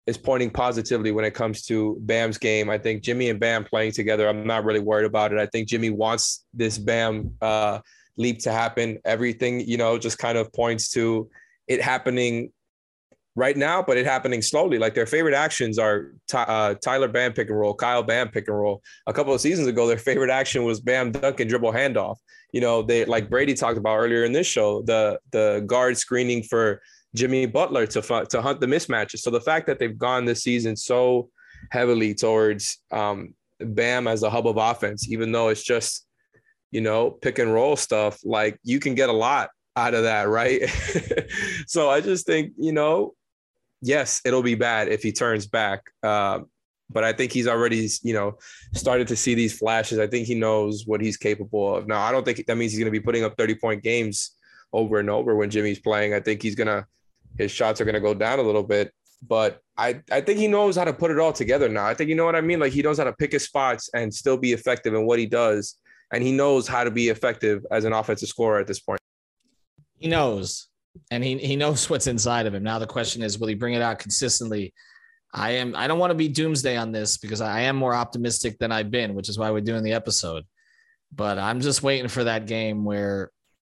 [0.07, 2.69] is pointing positively when it comes to Bam's game.
[2.69, 5.39] I think Jimmy and Bam playing together, I'm not really worried about it.
[5.39, 7.81] I think Jimmy wants this Bam uh,
[8.17, 8.99] leap to happen.
[9.05, 11.31] Everything, you know, just kind of points to
[11.69, 12.51] it happening
[13.35, 14.79] right now, but it happening slowly.
[14.79, 18.59] Like their favorite actions are uh, Tyler Bam pick and roll, Kyle Bam pick and
[18.59, 18.83] roll.
[19.07, 22.17] A couple of seasons ago, their favorite action was Bam dunk and dribble handoff.
[22.53, 26.43] You know, they like Brady talked about earlier in this show, the the guard screening
[26.43, 26.83] for
[27.15, 29.19] Jimmy Butler to to hunt the mismatches.
[29.19, 31.29] So the fact that they've gone this season so
[31.71, 36.07] heavily towards um, Bam as a hub of offense, even though it's just
[36.71, 40.29] you know pick and roll stuff, like you can get a lot out of that,
[40.29, 40.63] right?
[41.67, 43.15] so I just think you know,
[43.81, 45.83] yes, it'll be bad if he turns back.
[46.03, 46.41] Uh,
[46.91, 48.37] but I think he's already, you know,
[48.75, 49.99] started to see these flashes.
[49.99, 51.87] I think he knows what he's capable of.
[51.87, 54.33] Now, I don't think that means he's going to be putting up 30 point games
[54.73, 56.15] over and over when Jimmy's playing.
[56.15, 56.87] I think he's going to
[57.39, 58.93] his shots are going to go down a little bit.
[59.27, 61.87] But I, I think he knows how to put it all together now.
[61.87, 62.59] I think you know what I mean.
[62.59, 65.27] Like he knows how to pick his spots and still be effective in what he
[65.27, 65.77] does,
[66.13, 69.01] and he knows how to be effective as an offensive scorer at this point.
[69.99, 70.69] He knows,
[71.13, 72.65] and he he knows what's inside of him.
[72.65, 74.75] Now the question is, will he bring it out consistently?
[75.33, 75.75] I am.
[75.77, 78.91] I don't want to be doomsday on this because I am more optimistic than I've
[78.91, 80.45] been, which is why we're doing the episode.
[81.15, 83.31] But I'm just waiting for that game where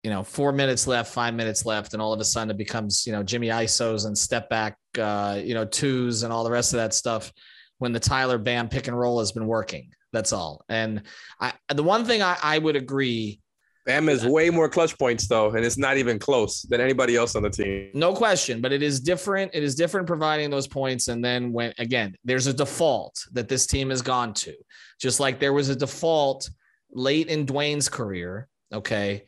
[0.06, 3.08] you know, four minutes left, five minutes left, and all of a sudden it becomes,
[3.08, 6.72] you know, Jimmy ISOs and step back, uh, you know, twos and all the rest
[6.72, 7.32] of that stuff
[7.78, 9.90] when the Tyler Bam pick and roll has been working.
[10.12, 10.64] That's all.
[10.68, 11.02] And
[11.40, 13.40] I, the one thing I, I would agree.
[13.84, 17.34] Bam has way more clutch points though, and it's not even close than anybody else
[17.34, 17.90] on the team.
[17.92, 19.50] No question, but it is different.
[19.54, 21.08] It is different providing those points.
[21.08, 24.54] And then when again, there's a default that this team has gone to,
[25.00, 26.48] just like there was a default
[26.92, 28.46] late in Dwyane's career.
[28.72, 29.24] Okay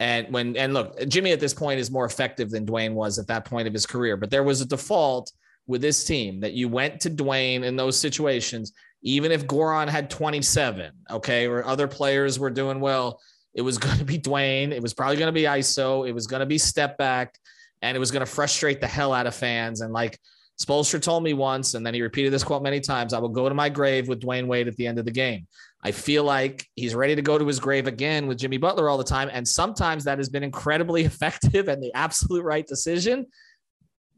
[0.00, 3.26] and when and look, Jimmy at this point is more effective than Dwyane was at
[3.26, 4.16] that point of his career.
[4.16, 5.30] But there was a default
[5.66, 8.72] with this team that you went to Dwyane in those situations,
[9.02, 13.20] even if Goran had 27, okay, or other players were doing well,
[13.54, 14.72] it was going to be Dwyane.
[14.72, 16.08] It was probably going to be ISO.
[16.08, 17.38] It was going to be step back,
[17.82, 19.82] and it was going to frustrate the hell out of fans.
[19.82, 20.18] And like
[20.58, 23.50] Spoelstra told me once, and then he repeated this quote many times I will go
[23.50, 25.46] to my grave with Dwyane Wade at the end of the game.
[25.82, 28.98] I feel like he's ready to go to his grave again with Jimmy Butler all
[28.98, 29.30] the time.
[29.32, 33.26] And sometimes that has been incredibly effective and the absolute right decision.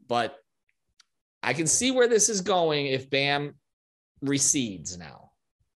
[0.07, 0.35] But
[1.41, 3.55] I can see where this is going if Bam
[4.21, 5.31] recedes now.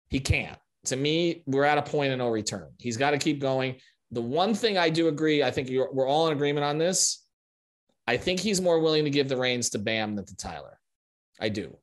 [0.10, 0.58] He can't.
[0.86, 2.70] To me, we're at a point of no return.
[2.80, 3.76] He's got to keep going.
[4.12, 7.26] The one thing I do agree, I think we're all in agreement on this.
[8.08, 10.80] I think he's more willing to give the reins to Bam than to Tyler.
[11.42, 11.78] I do.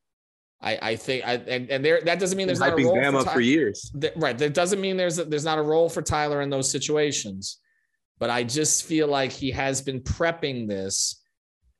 [0.61, 3.13] I, I think I and, and there that doesn't mean there's not a role Bam
[3.13, 3.91] for, up Ty- for years.
[4.15, 4.37] Right.
[4.37, 7.59] That doesn't mean there's a, there's not a role for Tyler in those situations.
[8.17, 11.21] But I just feel like he has been prepping this,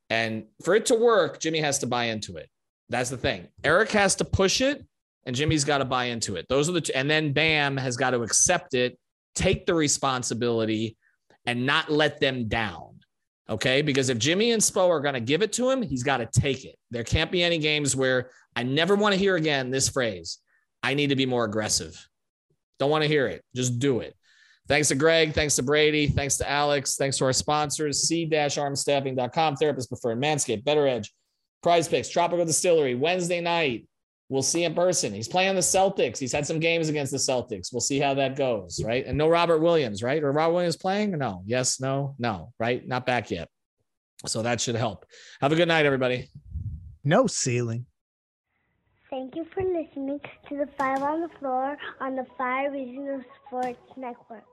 [0.09, 2.49] and for it to work, Jimmy has to buy into it.
[2.89, 3.47] That's the thing.
[3.63, 4.86] Erik has to push it,
[5.26, 6.45] and Jimmy's got to buy into it.
[6.49, 8.99] Those are the two, and then Bam has got to accept it,
[9.34, 10.97] take the responsibility,
[11.45, 12.99] and not let them down.
[13.50, 13.82] Okay.
[13.82, 16.26] Because if Jimmy and Spo are going to give it to him, he's got to
[16.26, 16.78] take it.
[16.91, 20.39] There can't be any games where I never want to hear again this phrase
[20.82, 22.08] I need to be more aggressive.
[22.80, 23.43] Don't want to hear it.
[23.56, 24.16] Just do it.
[24.68, 25.34] Thanks to Greg.
[25.34, 26.08] Thanks to Brady.
[26.08, 26.96] Thanks to Alex.
[26.96, 31.10] Thanks to our sponsors, c-armstaffing.com, Therapist Preferred, Manscaped, BettorEdge,
[31.62, 33.88] Prize Picks, Tropical Distillery, Wednesday night.
[34.28, 35.13] We'll see in person.
[35.13, 36.17] He's playing the Celtics.
[36.17, 37.71] He's had some games against the Celtics.
[37.71, 39.05] We'll see how that goes, right?
[39.05, 40.23] And no Robert Williams, right?
[40.23, 41.11] Or Robert Williams playing?
[41.17, 41.43] No.
[41.45, 42.86] Yes, no, no, right?
[42.88, 43.49] Not back yet.
[44.26, 45.05] So that should help.
[45.41, 46.30] Have a good night, everybody.
[47.03, 47.86] No ceiling.
[49.11, 50.19] Thank you for listening
[50.49, 54.43] to the Five on the Floor on the Five Reasons Sports Network.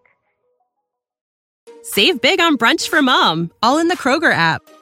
[1.82, 4.62] Save big on brunch for mom, all in the Kroger app.